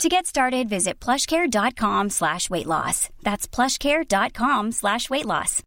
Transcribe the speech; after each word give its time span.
To 0.00 0.08
get 0.08 0.26
started, 0.26 0.68
visit 0.68 0.98
plushcare.com 0.98 2.10
slash 2.10 2.50
weight 2.50 2.66
loss. 2.66 3.08
That's 3.22 3.46
plushcare.com 3.46 4.72
slash 4.72 5.08
weight 5.08 5.26
loss. 5.26 5.62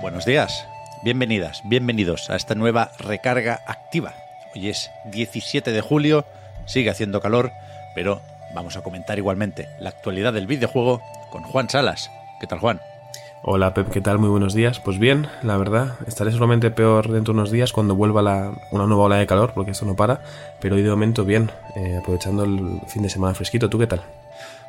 Buenos 0.00 0.24
días, 0.24 0.64
bienvenidas, 1.04 1.62
bienvenidos 1.68 2.30
a 2.30 2.36
esta 2.36 2.54
nueva 2.54 2.92
recarga 2.98 3.60
activa. 3.66 4.14
Hoy 4.54 4.68
es 4.68 4.90
17 5.12 5.72
de 5.72 5.80
julio, 5.80 6.24
sigue 6.66 6.90
haciendo 6.90 7.20
calor, 7.20 7.52
pero 7.94 8.20
vamos 8.54 8.76
a 8.76 8.82
comentar 8.82 9.18
igualmente 9.18 9.68
la 9.80 9.90
actualidad 9.90 10.32
del 10.32 10.46
videojuego 10.46 11.02
con 11.30 11.42
Juan 11.42 11.68
Salas. 11.68 12.10
¿Qué 12.40 12.46
tal, 12.46 12.60
Juan? 12.60 12.80
Hola 13.48 13.74
Pep, 13.74 13.90
¿qué 13.90 14.00
tal? 14.00 14.18
Muy 14.18 14.28
buenos 14.28 14.54
días. 14.54 14.80
Pues 14.80 14.98
bien, 14.98 15.28
la 15.42 15.56
verdad, 15.56 15.94
estaré 16.08 16.32
solamente 16.32 16.72
peor 16.72 17.08
dentro 17.12 17.32
de 17.32 17.38
unos 17.38 17.52
días 17.52 17.72
cuando 17.72 17.94
vuelva 17.94 18.20
la, 18.20 18.50
una 18.72 18.86
nueva 18.86 19.04
ola 19.04 19.16
de 19.16 19.26
calor, 19.26 19.52
porque 19.54 19.70
esto 19.70 19.84
no 19.86 19.94
para, 19.94 20.20
pero 20.60 20.74
hoy 20.74 20.82
de 20.82 20.90
momento 20.90 21.24
bien, 21.24 21.52
eh, 21.76 21.96
aprovechando 21.96 22.42
el 22.42 22.80
fin 22.88 23.02
de 23.04 23.08
semana 23.08 23.34
fresquito. 23.34 23.70
¿Tú 23.70 23.78
qué 23.78 23.86
tal? 23.86 24.02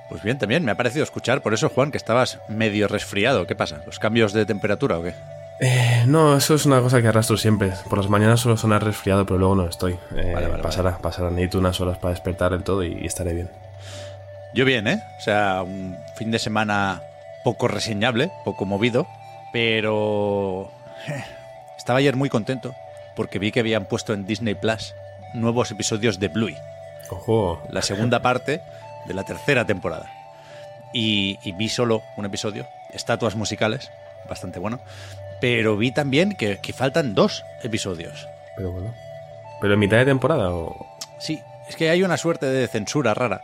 Pues 0.09 0.21
bien, 0.21 0.37
también 0.37 0.63
me 0.63 0.71
ha 0.71 0.75
parecido 0.75 1.03
escuchar, 1.03 1.41
por 1.41 1.55
eso 1.55 1.69
Juan, 1.69 1.89
que 1.89 1.97
estabas 1.97 2.39
medio 2.49 2.87
resfriado. 2.87 3.47
¿Qué 3.47 3.55
pasa? 3.55 3.81
¿Los 3.87 3.97
cambios 3.97 4.31
de 4.31 4.45
temperatura 4.45 4.99
o 4.99 5.03
qué? 5.03 5.15
Eh, 5.59 6.03
no, 6.05 6.37
eso 6.37 6.53
es 6.53 6.67
una 6.67 6.79
cosa 6.79 7.01
que 7.01 7.07
arrastro 7.07 7.35
siempre. 7.35 7.73
Por 7.89 7.97
las 7.97 8.09
mañanas 8.09 8.41
suelo 8.41 8.57
sonar 8.57 8.83
resfriado, 8.83 9.25
pero 9.25 9.39
luego 9.39 9.55
no 9.55 9.67
estoy. 9.67 9.93
Eh, 10.15 10.31
Vale, 10.35 10.47
vale, 10.49 10.61
pasará, 10.61 10.91
vale. 10.91 11.01
pasará. 11.01 11.31
Necesito 11.31 11.57
unas 11.57 11.81
horas 11.81 11.97
para 11.97 12.11
despertar 12.13 12.51
del 12.51 12.61
todo 12.63 12.83
y, 12.83 12.93
y 13.01 13.07
estaré 13.07 13.33
bien. 13.33 13.49
Yo 14.53 14.65
bien, 14.65 14.87
¿eh? 14.87 15.01
O 15.17 15.21
sea, 15.21 15.63
un 15.63 15.97
fin 16.15 16.29
de 16.29 16.37
semana 16.37 17.01
poco 17.47 17.69
reseñable, 17.69 18.29
poco 18.43 18.65
movido, 18.65 19.07
pero 19.53 20.69
eh, 21.07 21.23
estaba 21.77 21.99
ayer 21.99 22.17
muy 22.17 22.27
contento 22.27 22.75
porque 23.15 23.39
vi 23.39 23.53
que 23.53 23.61
habían 23.61 23.85
puesto 23.85 24.13
en 24.13 24.25
Disney 24.25 24.53
Plus 24.53 24.93
nuevos 25.33 25.71
episodios 25.71 26.19
de 26.19 26.27
Bluey, 26.27 26.57
Ojo, 27.09 27.63
la 27.69 27.81
segunda 27.81 28.21
parte 28.21 28.59
de 29.05 29.13
la 29.13 29.23
tercera 29.23 29.63
temporada. 29.63 30.11
Y, 30.93 31.39
y 31.41 31.53
vi 31.53 31.69
solo 31.69 32.03
un 32.17 32.25
episodio, 32.25 32.67
estatuas 32.91 33.37
musicales, 33.37 33.91
bastante 34.27 34.59
bueno, 34.59 34.81
pero 35.39 35.77
vi 35.77 35.93
también 35.93 36.35
que, 36.35 36.57
que 36.57 36.73
faltan 36.73 37.15
dos 37.15 37.45
episodios. 37.63 38.27
pero 38.57 38.73
bueno. 38.73 38.93
¿Pero 39.61 39.75
en 39.75 39.79
mitad 39.79 39.95
de 39.99 40.05
temporada 40.05 40.51
o...? 40.51 40.85
Sí, 41.17 41.41
es 41.69 41.77
que 41.77 41.89
hay 41.89 42.03
una 42.03 42.17
suerte 42.17 42.45
de 42.47 42.67
censura 42.67 43.13
rara. 43.13 43.41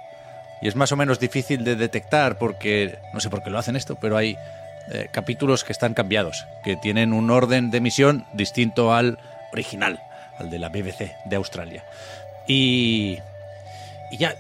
Y 0.64 0.68
es 0.70 0.78
más 0.78 0.94
o 0.94 0.96
menos 0.96 1.20
difícil 1.20 1.66
de 1.66 1.76
detectar 1.76 2.38
porque, 2.38 2.98
no 3.14 3.20
sé 3.20 3.30
por 3.30 3.44
qué 3.44 3.50
lo 3.50 3.60
hacen 3.60 3.76
esto, 3.76 3.96
pero 4.00 4.16
hay 4.16 4.38
eh, 4.92 5.10
capítulos 5.12 5.66
que 5.66 5.74
están 5.74 5.94
cambiados, 5.94 6.46
que 6.64 6.78
tienen 6.78 7.12
un 7.12 7.30
orden 7.30 7.70
de 7.70 7.80
emisión 7.80 8.26
distinto 8.32 8.94
al 8.94 9.20
original, 9.52 10.02
al 10.40 10.50
de 10.50 10.60
la 10.60 10.70
BBC 10.70 11.12
de 11.26 11.36
Australia. 11.36 11.84
Y, 12.48 13.20
y 14.10 14.18
ya, 14.18 14.36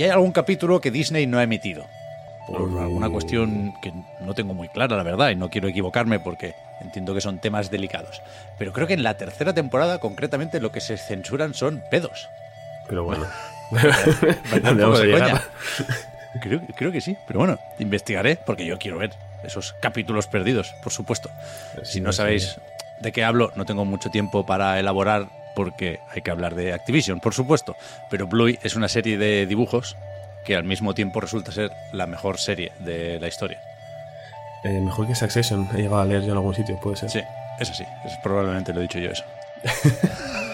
ya 0.00 0.06
hay 0.06 0.10
algún 0.10 0.32
capítulo 0.32 0.80
que 0.80 0.90
Disney 0.90 1.28
no 1.28 1.38
ha 1.38 1.44
emitido. 1.44 1.86
Por 2.48 2.60
Uh. 2.62 2.80
alguna 2.80 3.08
cuestión 3.08 3.72
que 3.80 3.92
no 4.18 4.34
tengo 4.34 4.54
muy 4.54 4.68
clara, 4.68 4.96
la 4.96 5.04
verdad, 5.04 5.30
y 5.30 5.36
no 5.36 5.48
quiero 5.48 5.68
equivocarme 5.68 6.18
porque 6.18 6.56
entiendo 6.80 7.14
que 7.14 7.20
son 7.20 7.38
temas 7.38 7.70
delicados. 7.70 8.20
Pero 8.58 8.72
creo 8.72 8.88
que 8.88 8.94
en 8.94 9.04
la 9.04 9.16
tercera 9.16 9.54
temporada, 9.54 10.00
concretamente, 10.00 10.58
lo 10.58 10.72
que 10.72 10.80
se 10.80 10.96
censuran 10.96 11.54
son 11.54 11.84
pedos. 11.88 12.28
Pero 12.88 13.04
bueno. 13.04 13.26
¿Dónde 14.62 14.82
vamos 14.82 15.00
a 15.00 15.04
llegar? 15.04 15.42
Creo, 16.42 16.60
creo 16.76 16.92
que 16.92 17.00
sí, 17.00 17.16
pero 17.26 17.40
bueno, 17.40 17.58
investigaré 17.80 18.36
porque 18.36 18.64
yo 18.64 18.78
quiero 18.78 18.98
ver 18.98 19.10
esos 19.42 19.74
capítulos 19.80 20.28
perdidos, 20.28 20.72
por 20.84 20.92
supuesto. 20.92 21.30
Si 21.82 22.00
no 22.00 22.12
sí, 22.12 22.18
sabéis 22.18 22.60
de 23.00 23.12
qué 23.12 23.24
hablo, 23.24 23.50
no 23.56 23.64
tengo 23.64 23.84
mucho 23.84 24.10
tiempo 24.10 24.46
para 24.46 24.78
elaborar 24.78 25.28
porque 25.56 26.00
hay 26.14 26.22
que 26.22 26.30
hablar 26.30 26.54
de 26.54 26.72
Activision, 26.72 27.18
por 27.18 27.34
supuesto. 27.34 27.76
Pero 28.10 28.28
Bluey 28.28 28.58
es 28.62 28.76
una 28.76 28.88
serie 28.88 29.18
de 29.18 29.46
dibujos 29.46 29.96
que 30.44 30.54
al 30.54 30.64
mismo 30.64 30.94
tiempo 30.94 31.20
resulta 31.20 31.50
ser 31.50 31.72
la 31.92 32.06
mejor 32.06 32.38
serie 32.38 32.72
de 32.78 33.18
la 33.18 33.26
historia. 33.26 33.60
Eh, 34.64 34.80
mejor 34.80 35.06
que 35.06 35.14
Succession. 35.14 35.68
He 35.74 35.78
llegado 35.78 36.00
a 36.00 36.04
leer 36.04 36.22
yo 36.22 36.32
en 36.32 36.36
algún 36.36 36.54
sitio, 36.54 36.78
puede 36.80 36.96
ser. 36.96 37.10
Sí, 37.10 37.20
es 37.58 37.70
así, 37.70 37.84
es 38.04 38.12
probablemente 38.22 38.72
lo 38.72 38.80
he 38.80 38.82
dicho 38.82 38.98
yo 38.98 39.10
eso. 39.10 39.24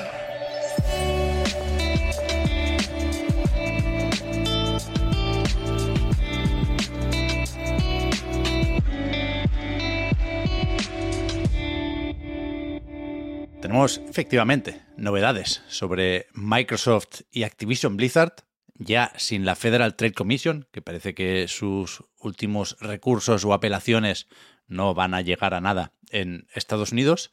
Tenemos 13.75 14.01
efectivamente 14.09 14.83
novedades 14.97 15.65
sobre 15.67 16.29
Microsoft 16.33 17.23
y 17.33 17.43
Activision 17.43 17.97
Blizzard, 17.97 18.33
ya 18.77 19.13
sin 19.17 19.45
la 19.45 19.57
Federal 19.57 19.97
Trade 19.97 20.13
Commission, 20.13 20.69
que 20.71 20.81
parece 20.81 21.13
que 21.13 21.49
sus 21.49 22.05
últimos 22.21 22.77
recursos 22.79 23.45
o 23.45 23.53
apelaciones 23.53 24.29
no 24.69 24.95
van 24.95 25.13
a 25.13 25.23
llegar 25.23 25.55
a 25.55 25.61
nada 25.61 25.93
en 26.11 26.47
Estados 26.55 26.93
Unidos. 26.93 27.33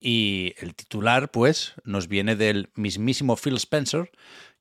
Y 0.00 0.54
el 0.58 0.74
titular, 0.74 1.30
pues, 1.30 1.74
nos 1.84 2.08
viene 2.08 2.34
del 2.34 2.68
mismísimo 2.74 3.36
Phil 3.36 3.54
Spencer, 3.54 4.10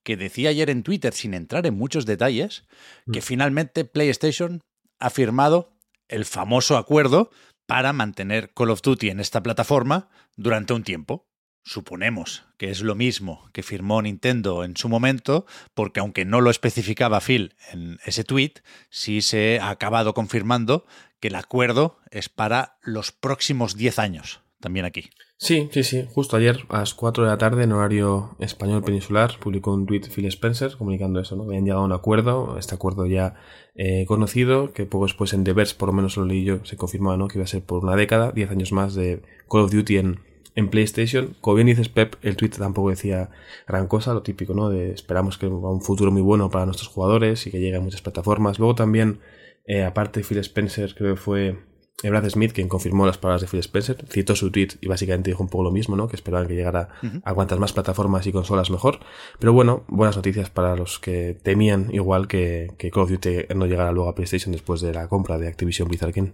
que 0.04 0.18
decía 0.18 0.52
ayer 0.52 0.70
en 0.70 0.84
Twitter, 0.84 1.12
sin 1.12 1.34
entrar 1.34 1.66
en 1.66 1.74
muchos 1.74 2.06
detalles, 2.06 2.66
que 3.12 3.24
finalmente 3.24 3.84
PlayStation 3.84 4.62
ha 5.00 5.10
firmado 5.10 5.76
el 6.08 6.26
famoso 6.26 6.78
acuerdo 6.78 7.32
para 7.66 7.94
mantener 7.94 8.54
Call 8.54 8.72
of 8.72 8.82
Duty 8.82 9.10
en 9.10 9.20
esta 9.20 9.42
plataforma 9.42 10.10
durante 10.36 10.74
un 10.74 10.84
tiempo. 10.84 11.28
Suponemos 11.64 12.44
que 12.58 12.70
es 12.70 12.82
lo 12.82 12.94
mismo 12.94 13.50
que 13.52 13.64
firmó 13.64 14.02
Nintendo 14.02 14.64
en 14.64 14.78
su 14.78 14.88
momento, 14.88 15.48
porque 15.74 16.00
aunque 16.00 16.24
no 16.24 16.40
lo 16.40 16.52
especificaba 16.52 17.22
Phil 17.22 17.56
en 17.72 18.00
ese 18.06 18.24
tweet, 18.24 18.54
sí 18.90 19.22
se 19.22 19.60
ha 19.60 19.72
acabado 19.72 20.14
confirmando 20.14 20.86
que 21.20 21.30
el 21.30 21.36
acuerdo 21.36 22.00
es 22.12 22.30
para 22.30 22.78
los 22.84 23.12
próximos 23.12 23.76
10 23.76 23.98
años, 23.98 24.42
también 24.66 24.86
aquí. 24.86 25.12
Sí, 25.38 25.70
sí, 25.72 25.84
sí. 25.84 26.08
Justo 26.12 26.38
ayer, 26.38 26.66
a 26.70 26.80
las 26.80 26.96
4 26.96 27.24
de 27.24 27.30
la 27.30 27.38
tarde, 27.38 27.64
en 27.64 27.72
horario 27.72 28.36
español 28.40 28.84
peninsular, 28.84 29.38
publicó 29.40 29.74
un 29.76 29.86
tweet 29.86 30.02
Phil 30.10 30.26
Spencer 30.26 30.76
comunicando 30.76 31.20
eso, 31.20 31.36
¿no? 31.36 31.44
Habían 31.44 31.66
llegado 31.66 31.84
a 31.84 31.86
un 31.86 31.92
acuerdo, 31.92 32.58
este 32.58 32.74
acuerdo 32.74 33.06
ya 33.06 33.36
eh, 33.76 34.06
conocido, 34.08 34.74
que 34.74 34.88
poco 34.88 35.06
después 35.06 35.34
en 35.34 35.44
The 35.44 35.54
Verge, 35.54 35.76
por 35.76 35.90
lo 35.90 35.94
menos 35.94 36.18
lo 36.18 36.26
leí 36.26 36.44
yo, 36.44 36.66
se 36.66 36.78
confirmaba, 36.78 37.16
¿no? 37.16 37.28
Que 37.28 37.38
iba 37.38 37.44
a 37.44 37.48
ser 37.48 37.64
por 37.64 37.84
una 37.84 37.96
década, 37.96 38.32
10 38.32 38.50
años 38.50 38.72
más 38.72 38.96
de 38.96 39.22
Call 39.48 39.62
of 39.62 39.72
Duty 39.72 39.98
en, 39.98 40.20
en 40.56 40.70
PlayStation. 40.70 41.36
Como 41.42 41.58
bien 41.58 41.68
dices, 41.68 41.90
Pep, 41.90 42.16
el 42.24 42.38
tweet 42.38 42.50
tampoco 42.50 42.90
decía 42.90 43.30
gran 43.68 43.88
cosa, 43.88 44.16
lo 44.16 44.24
típico, 44.24 44.56
¿no? 44.56 44.70
De 44.70 44.94
esperamos 44.94 45.38
que 45.38 45.46
un 45.46 45.82
futuro 45.82 46.12
muy 46.12 46.24
bueno 46.24 46.50
para 46.50 46.66
nuestros 46.66 46.90
jugadores 46.90 47.46
y 47.46 47.52
que 47.52 47.60
llegue 47.60 47.78
a 47.78 47.82
muchas 47.82 48.02
plataformas. 48.02 48.58
Luego 48.58 48.74
también, 48.74 49.20
eh, 49.68 49.84
aparte 49.84 50.24
Phil 50.24 50.40
Spencer, 50.40 50.96
creo 50.96 51.14
que 51.14 51.22
fue 51.22 51.75
Brad 52.04 52.30
Smith 52.30 52.52
quien 52.54 52.68
confirmó 52.68 53.06
las 53.06 53.18
palabras 53.18 53.42
de 53.42 53.48
Phil 53.48 53.60
Spencer, 53.62 54.06
citó 54.10 54.36
su 54.36 54.52
tweet 54.52 54.70
y 54.82 54.88
básicamente 54.88 55.32
dijo 55.32 55.44
un 55.44 55.50
poco 55.50 55.64
lo 55.64 55.72
mismo, 55.72 55.96
¿no? 55.96 56.08
Que 56.08 56.16
esperaban 56.16 56.48
que 56.48 56.56
llegara 56.56 56.90
a 57.24 57.34
cuantas 57.34 57.58
más 57.58 57.74
plataformas 57.74 58.28
y 58.28 58.32
consolas 58.32 58.70
mejor. 58.70 59.00
Pero 59.40 59.54
bueno, 59.54 59.86
buenas 59.88 60.16
noticias 60.16 60.50
para 60.50 60.76
los 60.76 61.00
que 61.00 61.38
temían 61.42 61.90
igual 61.94 62.28
que, 62.28 62.74
que 62.78 62.92
Call 62.92 63.04
of 63.04 63.12
Duty 63.12 63.54
no 63.56 63.66
llegara 63.66 63.92
luego 63.92 64.10
a 64.10 64.16
PlayStation 64.16 64.52
después 64.52 64.82
de 64.82 64.94
la 64.94 65.08
compra 65.08 65.38
de 65.38 65.48
Activision 65.48 65.88
Blizzard 65.88 66.14
King. 66.14 66.32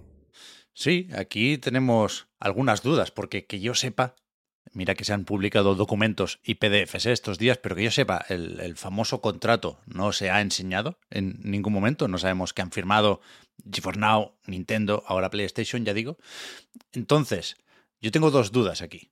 Sí, 0.74 1.10
aquí 1.16 1.58
tenemos 1.58 2.28
algunas 2.40 2.82
dudas, 2.82 3.12
porque 3.12 3.46
que 3.46 3.60
yo 3.60 3.76
sepa, 3.76 4.16
mira 4.74 4.96
que 4.96 5.06
se 5.06 5.14
han 5.14 5.26
publicado 5.26 5.76
documentos 5.76 6.40
y 6.44 6.56
PDFs 6.56 7.06
estos 7.08 7.38
días, 7.38 7.58
pero 7.58 7.76
que 7.76 7.84
yo 7.84 7.92
sepa, 7.92 8.26
el, 8.30 8.60
el 8.60 8.78
famoso 8.78 9.22
contrato 9.22 9.80
no 9.86 10.12
se 10.14 10.30
ha 10.30 10.42
enseñado 10.42 10.98
en 11.10 11.40
ningún 11.44 11.74
momento, 11.74 12.08
no 12.08 12.18
sabemos 12.18 12.54
qué 12.54 12.62
han 12.62 12.72
firmado 12.72 13.22
GeForce 13.72 14.00
Now, 14.00 14.34
Nintendo, 14.46 15.04
ahora 15.08 15.30
PlayStation, 15.30 15.86
ya 15.86 15.94
digo. 15.94 16.18
Entonces, 16.94 17.58
yo 18.00 18.12
tengo 18.12 18.32
dos 18.32 18.52
dudas 18.52 18.82
aquí. 18.82 19.12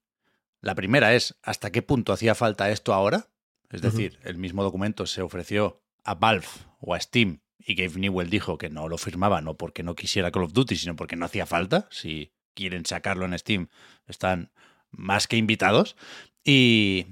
La 0.61 0.75
primera 0.75 1.13
es, 1.13 1.35
¿hasta 1.43 1.71
qué 1.71 1.81
punto 1.81 2.11
hacía 2.11 2.35
falta 2.35 2.69
esto 2.69 2.93
ahora? 2.93 3.27
Es 3.69 3.81
decir, 3.81 4.19
el 4.23 4.37
mismo 4.37 4.63
documento 4.63 5.05
se 5.05 5.21
ofreció 5.21 5.83
a 6.03 6.15
Valve 6.15 6.47
o 6.79 6.95
a 6.95 6.99
Steam 6.99 7.41
y 7.59 7.75
Gabe 7.75 7.99
Newell 7.99 8.29
dijo 8.29 8.57
que 8.57 8.69
no 8.69 8.87
lo 8.87 8.97
firmaba 8.97 9.41
no 9.41 9.55
porque 9.55 9.83
no 9.83 9.95
quisiera 9.95 10.31
Call 10.31 10.43
of 10.43 10.53
Duty, 10.53 10.75
sino 10.75 10.95
porque 10.95 11.15
no 11.15 11.25
hacía 11.25 11.45
falta. 11.45 11.87
Si 11.91 12.33
quieren 12.55 12.85
sacarlo 12.85 13.25
en 13.25 13.37
Steam, 13.37 13.69
están 14.07 14.51
más 14.91 15.27
que 15.27 15.37
invitados. 15.37 15.95
Y, 16.43 17.07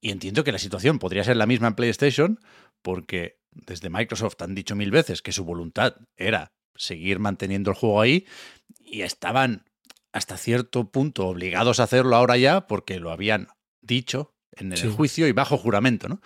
y 0.00 0.10
entiendo 0.10 0.44
que 0.44 0.52
la 0.52 0.58
situación 0.58 0.98
podría 0.98 1.24
ser 1.24 1.36
la 1.36 1.46
misma 1.46 1.68
en 1.68 1.74
PlayStation, 1.74 2.40
porque 2.82 3.38
desde 3.50 3.90
Microsoft 3.90 4.40
han 4.40 4.54
dicho 4.54 4.74
mil 4.74 4.90
veces 4.90 5.22
que 5.22 5.32
su 5.32 5.44
voluntad 5.44 5.96
era 6.16 6.52
seguir 6.74 7.18
manteniendo 7.18 7.70
el 7.70 7.76
juego 7.76 8.00
ahí 8.00 8.26
y 8.84 9.02
estaban 9.02 9.64
hasta 10.12 10.36
cierto 10.36 10.90
punto 10.90 11.26
obligados 11.26 11.80
a 11.80 11.84
hacerlo 11.84 12.16
ahora 12.16 12.36
ya 12.36 12.66
porque 12.66 12.98
lo 12.98 13.10
habían 13.10 13.48
dicho 13.80 14.34
en 14.52 14.72
el 14.72 14.90
juicio 14.90 15.26
y 15.26 15.32
bajo 15.32 15.56
juramento, 15.56 16.08
¿no? 16.08 16.20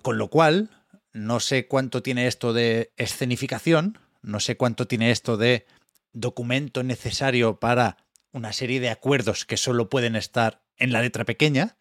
Con 0.00 0.16
lo 0.16 0.28
cual, 0.28 0.70
no 1.12 1.40
sé 1.40 1.66
cuánto 1.66 2.02
tiene 2.02 2.26
esto 2.26 2.54
de 2.54 2.92
escenificación, 2.96 3.98
no 4.22 4.40
sé 4.40 4.56
cuánto 4.56 4.86
tiene 4.86 5.10
esto 5.10 5.36
de 5.36 5.66
documento 6.14 6.82
necesario 6.82 7.58
para 7.60 7.98
una 8.32 8.52
serie 8.52 8.80
de 8.80 8.90
acuerdos 8.90 9.44
que 9.44 9.56
solo 9.56 9.88
pueden 9.88 10.16
estar 10.16 10.62
en 10.76 10.92
la 10.92 11.02
letra 11.02 11.24
pequeña, 11.24 11.76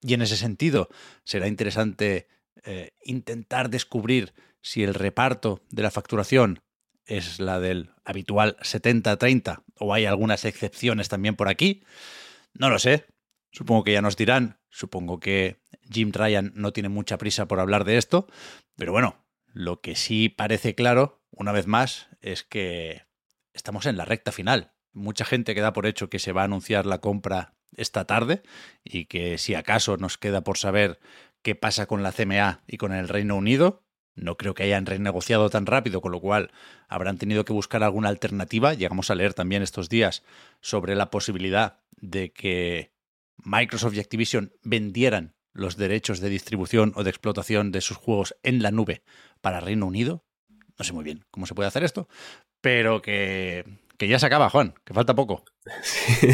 y 0.00 0.14
en 0.14 0.22
ese 0.22 0.36
sentido 0.36 0.88
será 1.24 1.48
interesante 1.48 2.28
eh, 2.64 2.92
intentar 3.02 3.70
descubrir 3.70 4.34
si 4.62 4.82
el 4.82 4.94
reparto 4.94 5.62
de 5.70 5.82
la 5.82 5.90
facturación 5.90 6.60
es 7.04 7.38
la 7.38 7.60
del 7.60 7.90
habitual 8.04 8.56
70-30 8.60 9.62
o 9.78 9.94
hay 9.94 10.06
algunas 10.06 10.44
excepciones 10.44 11.08
también 11.08 11.36
por 11.36 11.48
aquí. 11.48 11.84
No 12.54 12.70
lo 12.70 12.78
sé. 12.78 13.06
Supongo 13.52 13.84
que 13.84 13.92
ya 13.92 14.02
nos 14.02 14.16
dirán. 14.16 14.58
Supongo 14.70 15.20
que 15.20 15.60
Jim 15.90 16.10
Ryan 16.12 16.52
no 16.54 16.72
tiene 16.72 16.88
mucha 16.88 17.16
prisa 17.16 17.46
por 17.46 17.60
hablar 17.60 17.84
de 17.84 17.96
esto. 17.96 18.26
Pero 18.76 18.92
bueno, 18.92 19.24
lo 19.46 19.80
que 19.80 19.94
sí 19.94 20.28
parece 20.28 20.74
claro, 20.74 21.22
una 21.30 21.52
vez 21.52 21.66
más, 21.66 22.08
es 22.20 22.42
que 22.42 23.04
estamos 23.52 23.86
en 23.86 23.96
la 23.96 24.04
recta 24.04 24.32
final. 24.32 24.72
Mucha 24.96 25.26
gente 25.26 25.54
queda 25.54 25.74
por 25.74 25.86
hecho 25.86 26.08
que 26.08 26.18
se 26.18 26.32
va 26.32 26.40
a 26.40 26.46
anunciar 26.46 26.86
la 26.86 27.02
compra 27.02 27.54
esta 27.76 28.06
tarde 28.06 28.42
y 28.82 29.04
que 29.04 29.36
si 29.36 29.54
acaso 29.54 29.98
nos 29.98 30.16
queda 30.16 30.40
por 30.40 30.56
saber 30.56 30.98
qué 31.42 31.54
pasa 31.54 31.84
con 31.86 32.02
la 32.02 32.12
CMA 32.12 32.62
y 32.66 32.78
con 32.78 32.94
el 32.94 33.06
Reino 33.06 33.36
Unido, 33.36 33.84
no 34.14 34.38
creo 34.38 34.54
que 34.54 34.62
hayan 34.62 34.86
renegociado 34.86 35.50
tan 35.50 35.66
rápido, 35.66 36.00
con 36.00 36.12
lo 36.12 36.20
cual 36.20 36.50
habrán 36.88 37.18
tenido 37.18 37.44
que 37.44 37.52
buscar 37.52 37.84
alguna 37.84 38.08
alternativa. 38.08 38.72
Llegamos 38.72 39.10
a 39.10 39.14
leer 39.14 39.34
también 39.34 39.62
estos 39.62 39.90
días 39.90 40.22
sobre 40.62 40.94
la 40.94 41.10
posibilidad 41.10 41.80
de 41.98 42.32
que 42.32 42.94
Microsoft 43.36 43.94
y 43.96 44.00
Activision 44.00 44.54
vendieran 44.62 45.34
los 45.52 45.76
derechos 45.76 46.20
de 46.20 46.30
distribución 46.30 46.94
o 46.96 47.04
de 47.04 47.10
explotación 47.10 47.70
de 47.70 47.82
sus 47.82 47.98
juegos 47.98 48.34
en 48.42 48.62
la 48.62 48.70
nube 48.70 49.02
para 49.42 49.60
Reino 49.60 49.84
Unido. 49.84 50.24
No 50.78 50.84
sé 50.86 50.94
muy 50.94 51.04
bien 51.04 51.26
cómo 51.30 51.44
se 51.44 51.54
puede 51.54 51.68
hacer 51.68 51.84
esto, 51.84 52.08
pero 52.62 53.02
que, 53.02 53.64
que 53.96 54.08
ya 54.08 54.18
se 54.18 54.26
acaba, 54.26 54.50
Juan, 54.50 54.74
que 54.84 54.94
falta 54.94 55.14
poco. 55.14 55.44
Sí, 55.82 56.28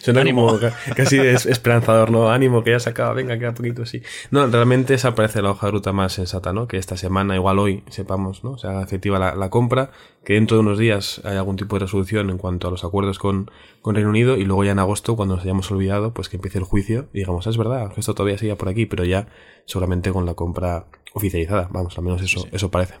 suena 0.00 0.22
Ánimo. 0.22 0.58
casi 0.96 1.18
esperanzador, 1.18 2.10
¿no? 2.10 2.30
Ánimo, 2.30 2.64
que 2.64 2.70
ya 2.70 2.80
se 2.80 2.88
acaba, 2.88 3.12
venga, 3.12 3.38
queda 3.38 3.52
poquito, 3.52 3.84
sí. 3.84 4.02
No, 4.30 4.46
realmente 4.46 4.94
esa 4.94 5.14
parece 5.14 5.42
la 5.42 5.50
hoja 5.50 5.66
de 5.66 5.72
ruta 5.72 5.92
más 5.92 6.14
sensata, 6.14 6.52
¿no? 6.52 6.66
Que 6.66 6.78
esta 6.78 6.96
semana, 6.96 7.34
igual 7.34 7.58
hoy, 7.58 7.84
sepamos, 7.90 8.44
¿no? 8.44 8.56
Se 8.56 8.66
haga 8.66 8.82
efectiva 8.82 9.18
la, 9.34 9.50
compra, 9.50 9.90
que 10.24 10.34
dentro 10.34 10.56
de 10.56 10.62
unos 10.62 10.78
días 10.78 11.20
hay 11.24 11.36
algún 11.36 11.56
tipo 11.56 11.76
de 11.76 11.80
resolución 11.80 12.30
en 12.30 12.38
cuanto 12.38 12.68
a 12.68 12.70
los 12.70 12.84
acuerdos 12.84 13.18
con, 13.18 13.50
con 13.82 13.94
Reino 13.94 14.10
Unido 14.10 14.36
y 14.36 14.44
luego 14.44 14.64
ya 14.64 14.72
en 14.72 14.78
agosto, 14.78 15.16
cuando 15.16 15.36
nos 15.36 15.44
hayamos 15.44 15.70
olvidado, 15.70 16.14
pues 16.14 16.28
que 16.28 16.36
empiece 16.36 16.58
el 16.58 16.64
juicio 16.64 17.08
y 17.12 17.18
digamos, 17.18 17.46
ah, 17.46 17.50
es 17.50 17.58
verdad, 17.58 17.92
esto 17.96 18.14
todavía 18.14 18.38
sigue 18.38 18.56
por 18.56 18.68
aquí, 18.68 18.86
pero 18.86 19.04
ya 19.04 19.28
solamente 19.66 20.12
con 20.12 20.24
la 20.24 20.34
compra 20.34 20.86
oficializada, 21.12 21.68
vamos, 21.70 21.96
al 21.98 22.04
menos 22.04 22.22
eso, 22.22 22.46
eso 22.52 22.70
parece. 22.70 22.94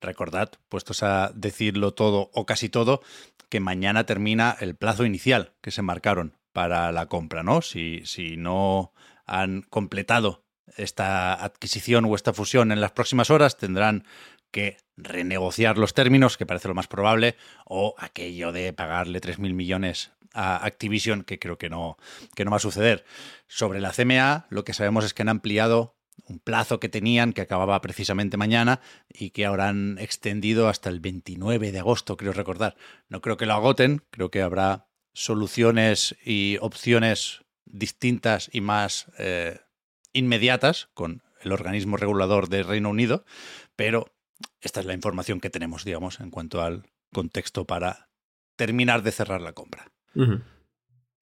Recordad, 0.00 0.50
puestos 0.68 1.02
a 1.02 1.32
decirlo 1.34 1.94
todo 1.94 2.30
o 2.34 2.44
casi 2.44 2.68
todo, 2.68 3.00
que 3.48 3.60
mañana 3.60 4.04
termina 4.04 4.56
el 4.60 4.76
plazo 4.76 5.04
inicial 5.04 5.54
que 5.60 5.70
se 5.70 5.82
marcaron 5.82 6.38
para 6.52 6.90
la 6.92 7.06
compra, 7.06 7.42
¿no? 7.42 7.62
Si, 7.62 8.02
si 8.04 8.36
no 8.36 8.92
han 9.26 9.62
completado 9.62 10.44
esta 10.76 11.34
adquisición 11.34 12.04
o 12.06 12.14
esta 12.14 12.32
fusión 12.32 12.72
en 12.72 12.80
las 12.80 12.92
próximas 12.92 13.30
horas, 13.30 13.56
tendrán 13.56 14.04
que 14.50 14.78
renegociar 14.96 15.78
los 15.78 15.94
términos, 15.94 16.36
que 16.36 16.46
parece 16.46 16.68
lo 16.68 16.74
más 16.74 16.88
probable, 16.88 17.36
o 17.64 17.94
aquello 17.98 18.52
de 18.52 18.72
pagarle 18.72 19.20
3.000 19.20 19.52
millones 19.52 20.12
a 20.32 20.64
Activision, 20.64 21.22
que 21.22 21.38
creo 21.38 21.58
que 21.58 21.70
no, 21.70 21.96
que 22.34 22.44
no 22.44 22.50
va 22.50 22.58
a 22.58 22.60
suceder. 22.60 23.04
Sobre 23.48 23.80
la 23.80 23.92
CMA, 23.92 24.46
lo 24.50 24.64
que 24.64 24.74
sabemos 24.74 25.04
es 25.04 25.14
que 25.14 25.22
han 25.22 25.28
ampliado 25.28 25.95
un 26.28 26.38
plazo 26.38 26.80
que 26.80 26.88
tenían 26.88 27.32
que 27.32 27.40
acababa 27.40 27.80
precisamente 27.80 28.36
mañana 28.36 28.80
y 29.08 29.30
que 29.30 29.46
ahora 29.46 29.68
han 29.68 29.98
extendido 29.98 30.68
hasta 30.68 30.90
el 30.90 31.00
29 31.00 31.72
de 31.72 31.78
agosto, 31.78 32.16
creo 32.16 32.32
recordar. 32.32 32.76
No 33.08 33.20
creo 33.20 33.36
que 33.36 33.46
lo 33.46 33.54
agoten, 33.54 34.02
creo 34.10 34.30
que 34.30 34.42
habrá 34.42 34.88
soluciones 35.12 36.16
y 36.24 36.58
opciones 36.60 37.44
distintas 37.64 38.50
y 38.52 38.60
más 38.60 39.06
eh, 39.18 39.60
inmediatas 40.12 40.88
con 40.94 41.22
el 41.40 41.52
organismo 41.52 41.96
regulador 41.96 42.48
de 42.48 42.62
Reino 42.62 42.90
Unido, 42.90 43.24
pero 43.76 44.14
esta 44.60 44.80
es 44.80 44.86
la 44.86 44.94
información 44.94 45.40
que 45.40 45.50
tenemos, 45.50 45.84
digamos, 45.84 46.20
en 46.20 46.30
cuanto 46.30 46.62
al 46.62 46.84
contexto 47.12 47.66
para 47.66 48.10
terminar 48.56 49.02
de 49.02 49.12
cerrar 49.12 49.40
la 49.40 49.52
compra. 49.52 49.92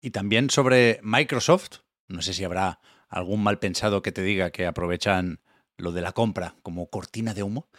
Y 0.02 0.12
también 0.12 0.50
sobre 0.50 1.00
Microsoft, 1.02 1.80
no 2.08 2.22
sé 2.22 2.34
si 2.34 2.44
habrá 2.44 2.80
algún 3.14 3.44
mal 3.44 3.60
pensado 3.60 4.02
que 4.02 4.12
te 4.12 4.24
diga 4.24 4.50
que 4.52 4.66
aprovechan 4.66 5.40
lo 5.78 5.92
de 5.92 6.02
la 6.02 6.14
compra 6.14 6.56
como 6.64 6.90
cortina 6.90 7.34
de 7.34 7.44
humo, 7.44 7.70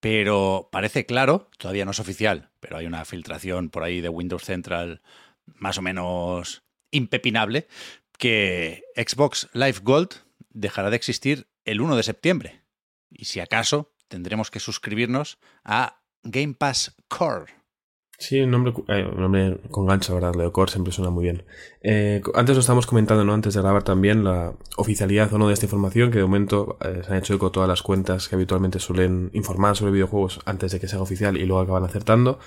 pero 0.00 0.68
parece 0.72 1.04
claro, 1.04 1.50
todavía 1.58 1.84
no 1.84 1.90
es 1.90 2.00
oficial, 2.00 2.50
pero 2.58 2.78
hay 2.78 2.86
una 2.86 3.04
filtración 3.04 3.68
por 3.68 3.82
ahí 3.82 4.00
de 4.00 4.08
Windows 4.08 4.44
Central 4.44 5.02
más 5.44 5.76
o 5.76 5.82
menos 5.82 6.62
impepinable, 6.90 7.68
que 8.16 8.82
Xbox 8.96 9.48
Live 9.52 9.80
Gold 9.82 10.14
dejará 10.50 10.90
de 10.90 10.96
existir 10.96 11.48
el 11.64 11.80
1 11.80 11.96
de 11.96 12.02
septiembre. 12.02 12.62
Y 13.10 13.26
si 13.26 13.40
acaso, 13.40 13.92
tendremos 14.08 14.50
que 14.50 14.60
suscribirnos 14.60 15.38
a 15.64 16.00
Game 16.22 16.54
Pass 16.54 16.94
Core, 17.08 17.52
Sí, 18.20 18.40
un 18.40 18.50
nombre, 18.50 18.74
eh, 18.88 19.08
nombre 19.16 19.60
con 19.70 19.86
gancho, 19.86 20.12
¿verdad? 20.16 20.34
Leocore 20.34 20.72
siempre 20.72 20.92
suena 20.92 21.08
muy 21.10 21.22
bien. 21.22 21.44
Eh, 21.82 22.20
antes 22.34 22.56
lo 22.56 22.60
estábamos 22.60 22.88
comentando, 22.88 23.24
¿no? 23.24 23.32
Antes 23.32 23.54
de 23.54 23.60
grabar 23.60 23.84
también 23.84 24.24
la 24.24 24.54
oficialidad 24.76 25.32
o 25.32 25.38
no 25.38 25.46
de 25.46 25.54
esta 25.54 25.66
información, 25.66 26.10
que 26.10 26.18
de 26.18 26.24
momento 26.24 26.78
eh, 26.84 27.02
se 27.06 27.12
han 27.12 27.18
hecho 27.18 27.34
eco 27.34 27.52
todas 27.52 27.68
las 27.68 27.82
cuentas 27.82 28.28
que 28.28 28.34
habitualmente 28.34 28.80
suelen 28.80 29.30
informar 29.34 29.76
sobre 29.76 29.92
videojuegos 29.92 30.40
antes 30.46 30.72
de 30.72 30.80
que 30.80 30.88
sea 30.88 31.00
oficial 31.00 31.36
y 31.36 31.46
luego 31.46 31.62
acaban 31.62 31.84
acertando. 31.84 32.40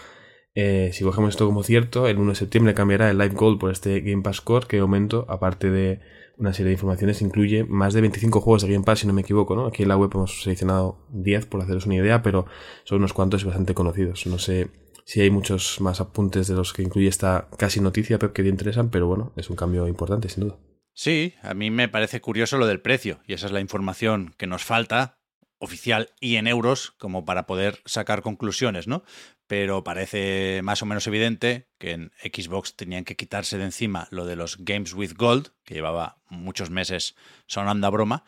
si 0.56 1.04
cogemos 1.04 1.30
esto 1.30 1.46
como 1.46 1.64
cierto, 1.64 2.08
el 2.08 2.18
1 2.18 2.32
de 2.32 2.36
septiembre 2.36 2.74
cambiará 2.74 3.10
el 3.10 3.18
Live 3.18 3.36
Gold 3.36 3.58
por 3.58 3.72
este 3.72 4.02
Game 4.02 4.24
Pass 4.24 4.42
Core, 4.42 4.68
que 4.68 4.76
de 4.76 4.82
momento, 4.82 5.26
aparte 5.30 5.70
de 5.72 6.02
una 6.38 6.52
serie 6.54 6.68
de 6.68 6.74
informaciones, 6.74 7.22
incluye 7.22 7.64
más 7.64 7.94
de 7.94 8.02
25 8.02 8.42
juegos 8.42 8.64
de 8.64 8.74
Game 8.74 8.84
Pass, 8.84 9.00
si 9.00 9.08
no 9.08 9.14
me 9.14 9.22
equivoco, 9.22 9.56
¿no? 9.56 9.68
Aquí 9.68 9.84
en 9.84 9.90
la 9.90 9.96
web 9.96 10.12
hemos 10.14 10.44
seleccionado 10.44 10.98
10 11.12 11.46
por 11.46 11.62
haceros 11.62 11.86
una 11.86 11.96
idea, 11.96 12.22
pero 12.22 12.46
son 12.84 12.98
unos 12.98 13.14
cuantos 13.14 13.46
bastante 13.46 13.74
conocidos. 13.74 14.26
No 14.28 14.38
sé 14.38 14.70
Sí 15.12 15.20
hay 15.20 15.30
muchos 15.30 15.82
más 15.82 16.00
apuntes 16.00 16.48
de 16.48 16.56
los 16.56 16.72
que 16.72 16.84
incluye 16.84 17.10
esta 17.10 17.50
casi 17.58 17.82
noticia, 17.82 18.18
Pep, 18.18 18.32
que 18.32 18.44
te 18.44 18.48
interesan, 18.48 18.90
pero 18.90 19.08
bueno, 19.08 19.34
es 19.36 19.50
un 19.50 19.58
cambio 19.58 19.86
importante, 19.90 20.30
sin 20.30 20.46
duda. 20.46 20.58
Sí, 20.94 21.34
a 21.42 21.54
mí 21.54 21.70
me 21.70 21.90
parece 21.90 22.22
curioso 22.22 22.58
lo 22.58 22.66
del 22.66 22.80
precio, 22.80 23.20
y 23.28 23.34
esa 23.34 23.48
es 23.48 23.52
la 23.52 23.60
información 23.60 24.34
que 24.38 24.48
nos 24.48 24.64
falta, 24.64 25.20
oficial 25.58 26.12
y 26.22 26.38
en 26.38 26.48
euros, 26.48 26.92
como 26.92 27.26
para 27.26 27.46
poder 27.46 27.82
sacar 27.84 28.22
conclusiones, 28.22 28.88
¿no? 28.88 29.04
Pero 29.48 29.84
parece 29.84 30.62
más 30.64 30.82
o 30.82 30.86
menos 30.86 31.06
evidente 31.08 31.68
que 31.78 31.92
en 31.92 32.14
Xbox 32.24 32.78
tenían 32.78 33.04
que 33.04 33.18
quitarse 33.18 33.58
de 33.58 33.66
encima 33.66 34.08
lo 34.12 34.26
de 34.26 34.38
los 34.38 34.64
Games 34.64 34.94
with 34.94 35.16
Gold, 35.18 35.50
que 35.66 35.74
llevaba 35.74 36.22
muchos 36.30 36.70
meses 36.70 37.18
sonando 37.48 37.86
a 37.86 37.90
broma, 37.90 38.24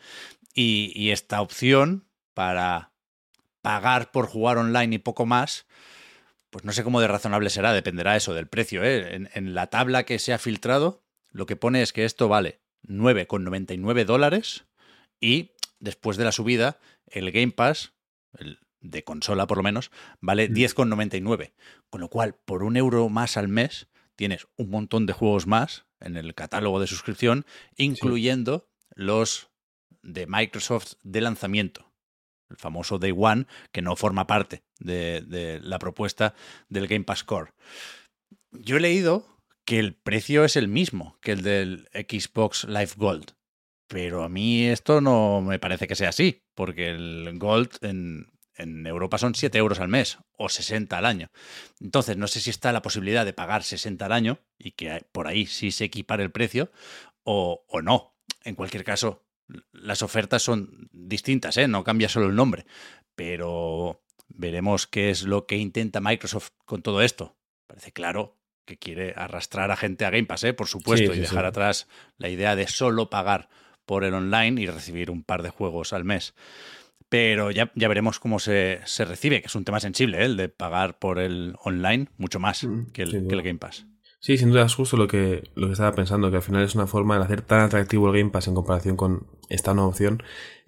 y 0.52 1.08
esta 1.12 1.40
opción 1.40 2.04
para 2.34 2.92
pagar 3.62 4.10
por 4.10 4.26
jugar 4.26 4.58
online 4.58 4.96
y 4.96 4.98
poco 4.98 5.24
más, 5.24 5.64
pues 6.54 6.64
no 6.64 6.70
sé 6.70 6.84
cómo 6.84 7.00
de 7.00 7.08
razonable 7.08 7.50
será, 7.50 7.72
dependerá 7.72 8.14
eso 8.14 8.32
del 8.32 8.46
precio. 8.46 8.84
¿eh? 8.84 9.28
En, 9.34 9.54
la 9.54 9.66
tabla 9.70 10.04
que 10.04 10.20
se 10.20 10.32
ha 10.32 10.38
filtrado, 10.38 11.02
lo 11.32 11.46
que 11.46 11.56
pone 11.56 11.82
es 11.82 11.92
que 11.92 12.04
esto 12.04 12.28
vale 12.28 12.60
9,99 12.86 14.04
dólares 14.04 14.64
y 15.20 15.50
después 15.80 16.16
de 16.16 16.22
la 16.22 16.30
subida, 16.30 16.78
el 17.08 17.32
Game 17.32 17.50
Pass, 17.50 17.94
el 18.38 18.60
de 18.80 19.02
consola 19.02 19.48
por 19.48 19.56
lo 19.56 19.64
menos, 19.64 19.90
vale 20.20 20.48
10,99. 20.48 21.54
Con 21.90 22.00
lo 22.00 22.08
cual, 22.08 22.36
por 22.36 22.62
un 22.62 22.76
euro 22.76 23.08
más 23.08 23.36
al 23.36 23.48
mes, 23.48 23.88
tienes 24.14 24.46
un 24.56 24.70
montón 24.70 25.06
de 25.06 25.12
juegos 25.12 25.48
más 25.48 25.86
en 25.98 26.16
el 26.16 26.36
catálogo 26.36 26.78
de 26.78 26.86
suscripción, 26.86 27.46
incluyendo 27.74 28.68
los 28.94 29.50
de 30.02 30.28
Microsoft 30.28 30.92
de 31.02 31.20
lanzamiento 31.20 31.93
el 32.50 32.56
famoso 32.56 32.98
Day 32.98 33.14
One, 33.16 33.46
que 33.72 33.82
no 33.82 33.96
forma 33.96 34.26
parte 34.26 34.62
de, 34.78 35.60
la 35.62 35.78
propuesta 35.78 36.34
del 36.68 36.86
Game 36.86 37.04
Pass 37.04 37.24
Core. 37.24 37.52
Yo 38.52 38.76
he 38.76 38.80
leído 38.80 39.26
que 39.64 39.78
el 39.78 39.94
precio 39.94 40.44
es 40.44 40.56
el 40.56 40.68
mismo 40.68 41.18
que 41.20 41.32
el 41.32 41.42
del 41.42 41.88
Xbox 41.92 42.64
Live 42.64 42.92
Gold, 42.96 43.32
pero 43.88 44.22
a 44.22 44.28
mí 44.28 44.66
esto 44.66 45.00
no 45.00 45.40
me 45.40 45.58
parece 45.58 45.86
que 45.86 45.96
sea 45.96 46.10
así, 46.10 46.44
porque 46.54 46.90
el 46.90 47.38
Gold 47.38 47.78
en, 47.82 48.30
Europa 48.56 49.18
son 49.18 49.34
7 49.34 49.58
euros 49.58 49.80
al 49.80 49.88
mes 49.88 50.18
o 50.38 50.48
60 50.48 50.96
al 50.96 51.06
año. 51.06 51.30
Entonces, 51.80 52.16
no 52.16 52.28
sé 52.28 52.40
si 52.40 52.50
está 52.50 52.70
la 52.70 52.82
posibilidad 52.82 53.24
de 53.24 53.32
pagar 53.32 53.64
60 53.64 54.04
al 54.06 54.12
año 54.12 54.38
y 54.58 54.72
que 54.72 55.04
por 55.10 55.26
ahí 55.26 55.46
sí 55.46 55.72
se 55.72 55.84
equipare 55.84 56.22
el 56.22 56.30
precio 56.30 56.70
o, 57.24 57.64
o 57.66 57.82
no. 57.82 58.14
En 58.44 58.54
cualquier 58.54 58.84
caso, 58.84 59.23
las 59.72 60.02
ofertas 60.02 60.42
son 60.42 60.88
distintas, 60.92 61.56
¿eh? 61.56 61.68
no 61.68 61.84
cambia 61.84 62.08
solo 62.08 62.26
el 62.26 62.36
nombre. 62.36 62.66
pero 63.14 64.00
veremos 64.28 64.86
qué 64.86 65.10
es 65.10 65.22
lo 65.22 65.46
que 65.46 65.56
intenta 65.56 66.00
Microsoft 66.00 66.50
con 66.64 66.82
todo 66.82 67.02
esto. 67.02 67.36
Parece 67.66 67.92
claro 67.92 68.38
que 68.64 68.78
quiere 68.78 69.12
arrastrar 69.16 69.70
a 69.70 69.76
gente 69.76 70.04
a 70.04 70.10
Game 70.10 70.24
Pass, 70.24 70.44
¿eh? 70.44 70.54
por 70.54 70.68
supuesto, 70.68 71.14
y 71.14 71.20
dejar 71.20 71.44
atrás 71.44 71.86
la 72.16 72.28
idea 72.28 72.56
de 72.56 72.66
solo 72.66 73.10
pagar 73.10 73.48
por 73.84 74.04
el 74.04 74.14
online 74.14 74.60
y 74.60 74.66
recibir 74.66 75.10
un 75.10 75.22
par 75.22 75.42
de 75.42 75.50
juegos 75.50 75.92
al 75.92 76.04
mes. 76.04 76.34
Pero 77.08 77.50
ya, 77.50 77.70
ya 77.74 77.88
veremos 77.88 78.18
cómo 78.18 78.38
se, 78.38 78.80
recibe, 78.98 79.40
que 79.40 79.46
es 79.46 79.54
un 79.54 79.64
tema 79.64 79.80
sensible, 79.80 80.18
¿eh? 80.18 80.24
el 80.24 80.36
de 80.36 80.48
pagar 80.48 80.98
por 80.98 81.18
el 81.18 81.54
online 81.62 82.08
mucho 82.16 82.40
más 82.40 82.64
mm, 82.64 82.86
que, 82.92 83.02
el, 83.02 83.28
Game 83.28 83.58
Pass. 83.58 83.86
Sí, 84.24 84.38
sin 84.38 84.48
duda 84.48 84.64
es 84.64 84.74
justo 84.74 84.96
lo 84.96 85.06
que, 85.06 85.50
lo 85.54 85.66
que 85.66 85.74
estaba 85.74 85.94
pensando, 85.94 86.30
que 86.30 86.38
al 86.38 86.42
final 86.42 86.62
es 86.64 86.74
una 86.74 86.86
forma 86.86 87.18
de 87.18 87.24
hacer 87.24 87.42
tan 87.42 87.60
atractivo 87.60 88.08
el 88.08 88.18
Game 88.18 88.30
Pass 88.30 88.48
en 88.48 88.54
comparación 88.54 88.96
con 88.96 89.26
esta 89.50 89.74
nueva 89.74 89.90
opción, 89.90 90.22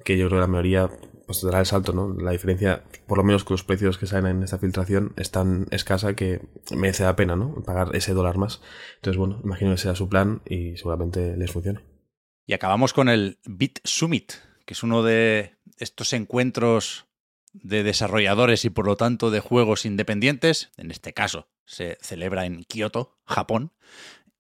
que 0.04 0.18
yo 0.18 0.26
creo 0.26 0.36
que 0.36 0.42
la 0.42 0.46
mayoría 0.46 0.90
pues 1.25 1.40
dará 1.40 1.60
el 1.60 1.64
salto, 1.64 1.94
¿no? 1.94 2.14
La 2.22 2.32
diferencia, 2.32 2.84
por 3.06 3.16
lo 3.16 3.25
menos 3.25 3.44
con 3.44 3.54
los 3.54 3.64
precios 3.64 3.96
que 3.96 4.04
salen 4.04 4.36
en 4.36 4.42
esta 4.42 4.58
filtración, 4.58 5.14
es 5.16 5.30
tan 5.30 5.68
escasa 5.70 6.14
que 6.14 6.42
merece 6.70 7.04
la 7.04 7.16
pena, 7.16 7.34
¿no? 7.34 7.54
Pagar 7.64 7.96
ese 7.96 8.12
dólar 8.12 8.36
más. 8.36 8.60
Entonces, 8.96 9.16
bueno, 9.16 9.40
imagino 9.42 9.70
que 9.70 9.78
sea 9.78 9.94
su 9.94 10.06
plan 10.10 10.42
y 10.44 10.76
seguramente 10.76 11.34
les 11.38 11.50
funcione. 11.50 11.80
Y 12.44 12.52
acabamos 12.52 12.92
con 12.92 13.08
el 13.08 13.38
Bit 13.46 13.78
Summit, 13.84 14.34
que 14.66 14.75
es 14.75 14.82
uno 14.82 15.02
de 15.02 15.56
estos 15.78 16.12
encuentros 16.12 17.06
de 17.62 17.82
desarrolladores 17.82 18.64
y 18.64 18.70
por 18.70 18.86
lo 18.86 18.96
tanto 18.96 19.30
de 19.30 19.40
juegos 19.40 19.84
independientes. 19.84 20.70
En 20.76 20.90
este 20.90 21.12
caso 21.12 21.48
se 21.64 21.98
celebra 22.00 22.46
en 22.46 22.64
Kioto, 22.64 23.18
Japón. 23.25 23.72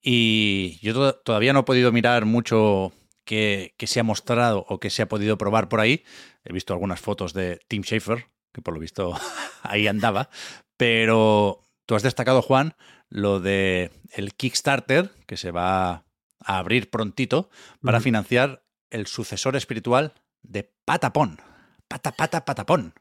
Y 0.02 0.78
yo 0.82 1.14
todavía 1.14 1.52
no 1.52 1.60
he 1.60 1.64
podido 1.64 1.90
mirar 1.92 2.26
mucho 2.26 2.92
que, 3.24 3.74
se 3.78 4.00
ha 4.00 4.04
mostrado 4.04 4.64
o 4.68 4.78
que 4.78 4.90
se 4.90 5.02
ha 5.02 5.08
podido 5.08 5.36
probar 5.36 5.68
por 5.68 5.80
ahí. 5.80 6.04
He 6.44 6.52
visto 6.52 6.72
algunas 6.72 7.00
fotos 7.00 7.34
de 7.34 7.60
Tim 7.68 7.82
Schafer, 7.82 8.26
que 8.52 8.62
por 8.62 8.72
lo 8.72 8.80
visto 8.80 9.18
ahí 9.62 9.86
andaba. 9.88 10.30
Pero 10.76 11.62
tú 11.86 11.94
has 11.96 12.02
destacado, 12.02 12.40
Juan, 12.40 12.76
lo 13.08 13.40
de 13.40 13.90
el 14.12 14.34
Kickstarter, 14.34 15.10
que 15.26 15.36
se 15.36 15.50
va 15.50 15.90
a 15.90 16.58
abrir 16.58 16.90
prontito 16.90 17.50
para 17.82 18.00
financiar 18.00 18.62
el 18.90 19.06
sucesor 19.06 19.56
espiritual 19.56 20.14
de 20.42 20.72
Patapón. 20.84 21.40
Pata, 21.88 22.12
pata, 22.12 22.44
patapón. 22.44 22.94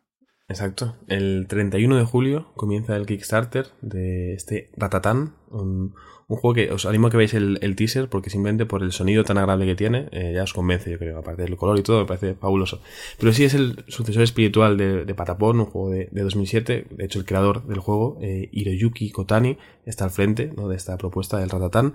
Exacto. 0.47 0.95
El 1.07 1.47
31 1.47 1.97
de 1.97 2.05
julio 2.05 2.51
comienza 2.55 2.95
el 2.95 3.05
Kickstarter 3.05 3.67
de 3.81 4.33
este 4.33 4.69
Ratatán, 4.77 5.33
un, 5.51 5.93
juego 6.27 6.53
que 6.53 6.71
os 6.71 6.85
animo 6.85 7.07
a 7.07 7.11
que 7.11 7.17
veáis 7.17 7.33
el, 7.35 7.75
teaser 7.75 8.09
porque 8.09 8.29
simplemente 8.29 8.65
por 8.65 8.81
el 8.81 8.91
sonido 8.91 9.23
tan 9.23 9.37
agradable 9.37 9.67
que 9.67 9.75
tiene 9.75 10.09
eh, 10.11 10.33
ya 10.33 10.43
os 10.43 10.53
convence, 10.53 10.89
yo 10.89 10.97
creo, 10.97 11.19
aparte 11.19 11.43
del 11.43 11.55
color 11.55 11.77
y 11.77 11.83
todo, 11.83 11.99
me 11.99 12.05
parece 12.05 12.33
fabuloso. 12.35 12.81
Pero 13.19 13.31
sí 13.31 13.43
es 13.43 13.53
el 13.53 13.85
sucesor 13.87 14.23
espiritual 14.23 14.77
de, 14.77 15.15
Patapón, 15.15 15.59
un 15.59 15.65
juego 15.67 15.91
de, 15.91 16.09
2007, 16.11 16.87
de 16.89 17.05
hecho 17.05 17.19
el 17.19 17.25
creador 17.25 17.65
del 17.67 17.79
juego, 17.79 18.17
eh, 18.21 18.49
Hiroyuki 18.51 19.11
Kotani, 19.11 19.57
está 19.85 20.05
al 20.05 20.11
frente 20.11 20.47
de 20.47 20.75
esta 20.75 20.97
propuesta 20.97 21.37
del 21.37 21.49
Ratatán 21.49 21.93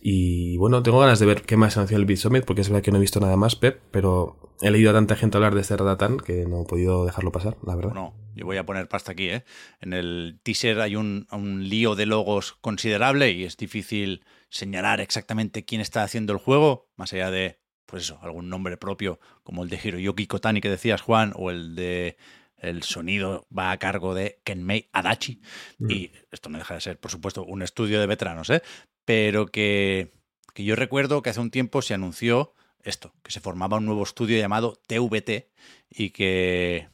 y 0.00 0.56
bueno, 0.56 0.82
tengo 0.82 0.98
ganas 0.98 1.18
de 1.20 1.26
ver 1.26 1.42
qué 1.42 1.56
más 1.56 1.76
anunció 1.76 1.96
el 1.96 2.04
Beat 2.04 2.18
Summit 2.18 2.44
porque 2.44 2.62
es 2.62 2.68
verdad 2.68 2.82
que 2.82 2.90
no 2.90 2.96
he 2.96 3.00
visto 3.00 3.20
nada 3.20 3.36
más, 3.36 3.56
Pep, 3.56 3.80
pero 3.90 4.36
he 4.60 4.70
leído 4.70 4.90
a 4.90 4.94
tanta 4.94 5.14
gente 5.14 5.36
hablar 5.36 5.54
de 5.54 5.60
este 5.60 5.76
Ratatán 5.76 6.18
que 6.18 6.46
no 6.46 6.62
he 6.62 6.64
podido 6.64 7.04
dejarlo 7.04 7.32
pasar, 7.32 7.56
la 7.64 7.76
verdad. 7.76 7.94
No, 7.94 8.12
yo 8.38 8.46
voy 8.46 8.56
a 8.56 8.64
poner 8.64 8.88
pasta 8.88 9.12
aquí, 9.12 9.28
¿eh? 9.28 9.44
En 9.80 9.92
el 9.92 10.38
teaser 10.44 10.80
hay 10.80 10.94
un, 10.94 11.26
lío 11.68 11.96
de 11.96 12.06
logos 12.06 12.52
considerable 12.60 13.32
y 13.32 13.44
es 13.44 13.56
difícil 13.56 14.24
señalar 14.48 15.00
exactamente 15.00 15.64
quién 15.64 15.80
está 15.80 16.04
haciendo 16.04 16.32
el 16.32 16.38
juego, 16.38 16.88
más 16.94 17.12
allá 17.12 17.32
de, 17.32 17.58
pues 17.84 18.04
eso, 18.04 18.20
algún 18.22 18.48
nombre 18.48 18.76
propio 18.76 19.18
como 19.42 19.64
el 19.64 19.68
de 19.68 19.80
Hiroyuki 19.82 20.28
Kotani 20.28 20.60
que 20.60 20.70
decías, 20.70 21.00
Juan, 21.02 21.32
o 21.34 21.50
el 21.50 21.74
de 21.74 22.16
el 22.58 22.84
sonido 22.84 23.46
va 23.56 23.72
a 23.72 23.78
cargo 23.78 24.14
de 24.14 24.40
Kenmei 24.44 24.88
Adachi. 24.92 25.40
Mm. 25.78 25.90
Y 25.90 26.12
esto 26.30 26.48
no 26.48 26.58
deja 26.58 26.74
de 26.74 26.80
ser, 26.80 26.98
por 26.98 27.10
supuesto, 27.10 27.44
un 27.44 27.62
estudio 27.62 27.98
de 28.00 28.06
veteranos, 28.06 28.50
¿eh? 28.50 28.62
Pero 29.04 29.46
que, 29.46 30.12
que 30.54 30.62
yo 30.62 30.76
recuerdo 30.76 31.22
que 31.22 31.30
hace 31.30 31.40
un 31.40 31.50
tiempo 31.50 31.82
se 31.82 31.94
anunció 31.94 32.54
esto, 32.82 33.14
que 33.24 33.32
se 33.32 33.40
formaba 33.40 33.78
un 33.78 33.86
nuevo 33.86 34.04
estudio 34.04 34.38
llamado 34.38 34.80
TVT 34.86 35.48
y 35.90 36.10
que 36.10 36.88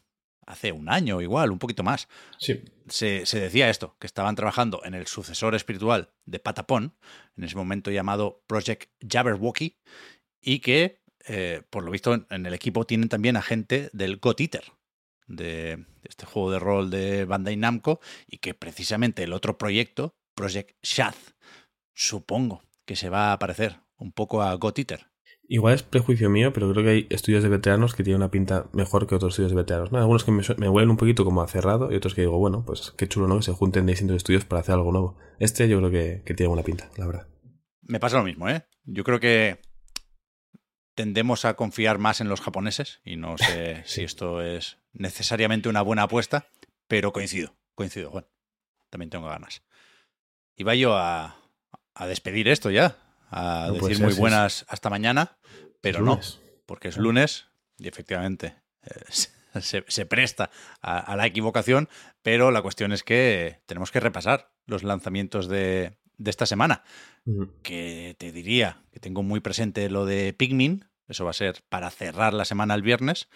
hace 0.47 0.73
un 0.73 0.89
año 0.89 1.21
igual, 1.21 1.51
un 1.51 1.59
poquito 1.59 1.83
más, 1.83 2.09
sí. 2.39 2.63
se, 2.89 3.25
decía 3.41 3.71
esto, 3.71 3.97
que 3.99 4.07
estaban 4.07 4.37
trabajando 4.37 4.83
en 4.85 4.95
el 4.95 5.07
sucesor 5.07 5.55
espiritual 5.55 6.11
de 6.25 6.39
Patapón, 6.39 6.95
en 7.37 7.45
ese 7.45 7.57
momento 7.57 7.91
llamado 7.91 8.43
Project 8.47 8.91
Jabberwocky, 9.07 9.79
y 10.41 10.61
que, 10.61 11.03
eh, 11.27 11.63
por 11.71 11.85
lo 11.85 11.91
visto, 11.91 12.27
en 12.29 12.47
el 12.47 12.55
equipo 12.55 12.87
tienen 12.87 13.09
también 13.09 13.37
a 13.37 13.43
gente 13.43 13.91
del 13.93 14.19
God 14.19 14.41
Eater, 14.41 14.65
de 15.27 15.87
este 16.03 16.27
juego 16.27 16.51
de 16.51 16.59
rol 16.59 16.91
de 16.91 17.25
Bandai 17.25 17.57
Namco, 17.57 18.01
y 18.27 18.39
que 18.39 18.55
precisamente 18.55 19.23
el 19.23 19.33
otro 19.33 19.57
proyecto, 19.57 20.15
Project 20.35 20.77
Shad, 20.83 21.15
supongo 21.95 22.63
que 22.85 22.97
se 22.97 23.09
va 23.09 23.33
a 23.33 23.39
parecer 23.39 23.81
un 23.97 24.13
poco 24.13 24.43
a 24.43 24.55
God 24.55 24.79
Eater. 24.79 25.14
Igual 25.47 25.75
es 25.75 25.83
prejuicio 25.83 26.31
mío, 26.31 26.53
pero 26.53 26.71
creo 26.73 26.85
que 26.85 26.91
hay 26.91 27.07
estudios 27.11 27.43
de 27.43 27.51
veteranos 27.51 27.95
que 27.95 28.03
tienen 28.03 28.23
una 28.23 28.31
pinta 28.31 28.67
mejor 28.73 29.07
que 29.07 29.15
otros 29.15 29.35
estudios 29.35 29.53
de 29.53 29.57
veteranos. 29.57 29.93
¿no? 29.93 29.99
Algunos 29.99 30.25
que 30.25 30.33
me, 30.33 30.43
me, 30.57 30.69
huelen 30.69 30.91
un 30.91 30.97
poquito 30.97 31.25
como 31.25 31.43
a 31.43 31.49
cerrado 31.49 31.93
y 31.93 31.97
otros 31.97 32.15
que 32.15 32.23
digo, 32.23 32.39
bueno, 32.39 32.65
pues 32.65 32.95
qué 32.97 33.07
chulo, 33.09 33.29
¿no? 33.29 33.37
Que 33.37 33.43
se 33.43 33.53
junten 33.53 33.85
distintos 33.85 34.17
estudios 34.17 34.45
para 34.45 34.61
hacer 34.61 34.75
algo 34.75 34.91
nuevo. 34.93 35.19
Este 35.39 35.69
yo 35.69 35.79
creo 35.79 35.91
que, 35.91 36.23
que 36.25 36.35
tiene 36.35 36.49
buena 36.49 36.63
pinta, 36.63 36.91
la 36.97 37.07
verdad. 37.07 37.29
Me 37.83 38.01
pasa 38.01 38.17
lo 38.17 38.25
mismo, 38.25 38.49
¿eh? 38.49 38.65
Yo 38.85 39.05
creo 39.05 39.21
que 39.21 39.61
tendemos 40.95 41.45
a 41.45 41.55
confiar 41.55 41.99
más 41.99 42.21
en 42.21 42.29
los 42.29 42.41
japoneses 42.41 43.01
y 43.05 43.17
no 43.17 43.37
sé 43.37 43.83
si 43.87 44.03
esto 44.03 44.41
es 44.41 44.79
necesariamente 44.93 45.69
una 45.69 45.83
buena 45.83 46.05
apuesta, 46.05 46.49
pero 46.89 47.13
coincido, 47.13 47.55
coincido, 47.75 48.11
Juan. 48.11 48.27
También 48.89 49.11
tengo 49.11 49.27
ganas. 49.27 49.63
Iba 50.57 50.75
yo 50.75 50.97
a, 50.97 51.37
a 51.95 52.07
despedir 52.07 52.49
esto 52.49 52.71
ya, 52.71 52.97
a 53.35 53.71
decir 53.73 54.01
muy 54.01 54.15
buenas 54.15 54.65
hasta 54.69 54.91
mañana, 54.91 55.37
pero 55.81 56.03
no, 56.03 56.21
porque 56.67 56.89
es 56.89 56.97
lunes 56.97 57.47
y 57.79 57.89
efectivamente 57.89 58.55
eh, 58.85 59.61
se, 59.61 60.07
presta 60.07 60.51
a, 60.81 61.17
la 61.17 61.27
equivocación, 61.27 61.89
pero 62.23 62.53
la 62.53 62.63
cuestión 62.63 62.93
es 62.93 63.03
que 63.03 63.61
tenemos 63.67 63.91
que 63.91 64.01
repasar 64.01 64.53
los 64.67 64.85
lanzamientos 64.85 65.49
de, 65.49 65.99
esta 66.25 66.47
semana, 66.47 66.85
que 67.63 68.15
te 68.19 68.31
diría 68.31 68.83
que 68.93 69.01
tengo 69.01 69.23
muy 69.23 69.41
presente 69.41 69.91
lo 69.91 70.07
de 70.07 70.33
Pikmin, 70.33 70.85
eso 71.09 71.25
va 71.25 71.31
a 71.31 71.35
ser 71.35 71.63
para 71.69 71.91
cerrar 71.91 72.35
la 72.35 72.45
semana 72.45 72.75
el 72.75 72.83
viernes, 72.83 73.29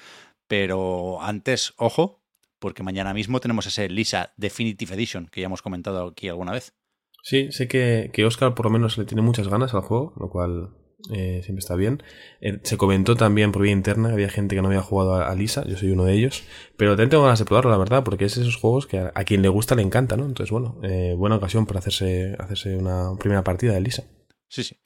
pero 0.46 1.20
antes, 1.20 1.74
ojo, 1.76 2.22
porque 2.60 2.84
mañana 2.84 3.14
mismo 3.14 3.40
tenemos 3.40 3.66
ese 3.66 3.88
Lisa 3.88 4.32
Definitive 4.36 4.94
Edition 4.94 5.26
que 5.26 5.40
ya 5.40 5.46
hemos 5.46 5.62
comentado 5.62 6.06
aquí 6.06 6.28
alguna 6.28 6.52
vez. 6.52 6.74
Sí, 7.22 7.50
sé 7.52 7.68
que, 7.68 8.10
que 8.12 8.24
Oscar 8.24 8.54
por 8.54 8.66
lo 8.66 8.70
menos 8.70 8.98
le 8.98 9.04
tiene 9.04 9.22
muchas 9.22 9.48
ganas 9.48 9.74
al 9.74 9.82
juego, 9.82 10.14
lo 10.18 10.30
cual 10.30 10.70
eh, 11.10 11.42
siempre 11.44 11.60
está 11.60 11.76
bien. 11.76 12.02
Eh, 12.40 12.58
se 12.62 12.76
comentó 12.76 13.14
también 13.14 13.52
por 13.52 13.62
vía 13.62 13.72
interna, 13.72 14.12
había 14.12 14.28
gente 14.28 14.56
que 14.56 14.62
no 14.62 14.68
había 14.68 14.82
jugado 14.82 15.14
a, 15.14 15.34
Lisa, 15.34 15.64
yo 15.66 15.76
soy 15.76 15.90
uno 15.90 16.04
de 16.04 16.14
ellos, 16.14 16.42
pero 16.76 16.92
también 16.92 17.10
tengo 17.10 17.22
ganas 17.22 17.38
de 17.38 17.44
probarlo, 17.44 17.70
la 17.70 17.78
verdad, 17.78 18.02
porque 18.02 18.24
es 18.24 18.36
esos 18.36 18.56
juegos 18.56 18.86
que 18.86 18.98
a, 18.98 19.24
quien 19.24 19.42
le 19.42 19.48
gusta 19.48 19.74
le 19.74 19.82
encanta, 19.82 20.16
¿no? 20.16 20.26
Entonces, 20.26 20.50
bueno, 20.50 20.80
eh, 20.82 21.14
buena 21.16 21.36
ocasión 21.36 21.66
para 21.66 21.78
hacerse, 21.78 22.36
hacerse 22.38 22.76
una 22.76 23.16
primera 23.18 23.44
partida 23.44 23.74
de 23.74 23.80
Lisa. 23.80 24.04
Sí, 24.48 24.64
sí. 24.64 24.76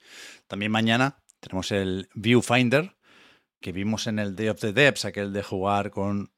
También 0.47 0.71
mañana 0.71 1.23
tenemos 1.39 1.71
el 1.71 2.09
Viewfinder, 2.13 2.95
que 3.59 3.71
vimos 3.71 4.07
en 4.07 4.19
el 4.19 4.35
Day 4.35 4.49
of 4.49 4.59
the 4.59 4.73
Depths, 4.73 5.05
aquel 5.05 5.33
de 5.33 5.41
jugar 5.41 5.89
con 5.89 6.31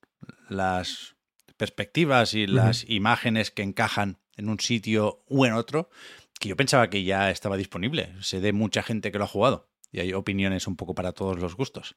las 0.50 1.16
perspectivas 1.58 2.34
y 2.34 2.48
las 2.48 2.88
imágenes 2.90 3.52
que 3.52 3.64
encajan 3.64 4.20
en 4.38 4.50
un 4.50 4.60
sitio 4.60 5.24
u 5.28 5.46
en 5.46 5.54
otro, 5.54 5.90
que 6.40 6.50
yo 6.50 6.56
pensaba 6.56 6.90
que 6.90 7.04
ya 7.04 7.32
estaba 7.32 7.58
disponible. 7.58 8.14
Se 8.22 8.42
de 8.42 8.54
mucha 8.54 8.84
gente 8.84 9.12
que 9.12 9.18
lo 9.18 9.26
ha 9.26 9.28
jugado 9.28 9.70
y 9.92 10.00
hay 10.02 10.14
opiniones 10.14 10.68
un 10.68 10.76
poco 10.76 10.94
para 10.94 11.14
todos 11.14 11.40
los 11.40 11.56
gustos. 11.56 11.96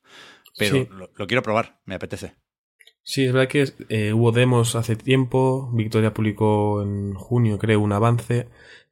Pero 0.57 0.87
lo, 1.17 1.27
quiero 1.27 1.43
probar, 1.43 1.81
me 1.85 1.97
apetece. 1.97 2.35
Sí, 3.03 3.25
es 3.25 3.33
verdad 3.33 3.49
que 3.49 3.73
eh, 3.89 4.13
hubo 4.13 4.33
demos 4.33 4.77
hace 4.77 4.95
tiempo. 4.95 5.71
Victoria 5.73 6.15
publicó 6.15 6.83
en 6.83 7.15
junio, 7.15 7.59
creo, 7.59 7.81
un 7.81 7.93
avance. 7.93 8.49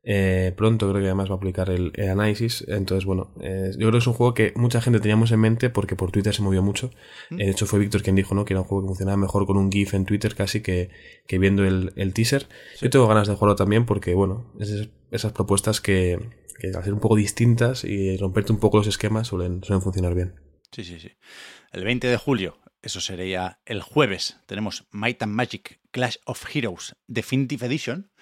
Eh, 0.08 0.52
pronto 0.56 0.88
creo 0.88 1.00
que 1.00 1.06
además 1.06 1.28
va 1.28 1.34
a 1.34 1.40
publicar 1.40 1.68
el, 1.68 1.92
análisis. 2.08 2.64
Entonces, 2.68 3.04
bueno, 3.04 3.32
eh, 3.40 3.72
yo 3.72 3.88
creo 3.88 3.92
que 3.92 3.98
es 3.98 4.06
un 4.06 4.12
juego 4.12 4.34
que 4.34 4.52
mucha 4.54 4.80
gente 4.80 5.00
teníamos 5.00 5.32
en 5.32 5.40
mente 5.40 5.68
porque 5.68 5.96
por 5.96 6.12
Twitter 6.12 6.32
se 6.32 6.42
movió 6.42 6.62
mucho. 6.62 6.92
Mm. 7.30 7.36
de 7.38 7.50
hecho, 7.50 7.66
fue 7.66 7.80
Víctor 7.80 8.04
quien 8.04 8.14
dijo 8.14 8.34
¿no? 8.36 8.44
que 8.44 8.54
era 8.54 8.60
un 8.60 8.66
juego 8.68 8.84
que 8.84 8.88
funcionaba 8.88 9.16
mejor 9.16 9.46
con 9.46 9.56
un 9.56 9.70
GIF 9.70 9.94
en 9.94 10.06
Twitter 10.06 10.36
casi 10.36 10.62
que, 10.62 10.90
que 11.26 11.40
viendo 11.40 11.64
el, 11.64 11.92
el 11.96 12.14
teaser. 12.14 12.46
Yo 12.80 12.88
tengo 12.88 13.08
ganas 13.08 13.26
de 13.26 13.34
jugarlo 13.34 13.56
también 13.56 13.84
porque, 13.84 14.14
bueno, 14.14 14.52
esas, 14.60 14.88
esas 15.10 15.32
propuestas 15.32 15.80
que, 15.80 16.20
que, 16.60 16.68
al 16.68 16.84
ser 16.84 16.92
un 16.92 17.00
poco 17.00 17.16
distintas 17.16 17.82
y 17.82 18.16
romperte 18.16 18.52
un 18.52 18.60
poco 18.60 18.78
los 18.78 18.86
esquemas 18.86 19.26
suelen, 19.26 19.64
suelen 19.64 19.82
funcionar 19.82 20.14
bien. 20.14 20.36
Sí, 20.70 20.84
sí, 20.84 21.00
sí. 21.00 21.10
El 21.72 21.82
20 21.82 22.06
de 22.06 22.16
julio, 22.16 22.58
eso 22.80 23.00
sería 23.00 23.58
el 23.66 23.82
jueves, 23.82 24.38
tenemos 24.46 24.86
Might 24.92 25.20
and 25.24 25.32
Magic 25.32 25.80
Clash 25.90 26.18
of 26.26 26.44
Heroes 26.54 26.94
Definitive 27.08 27.66
Edition 27.66 28.12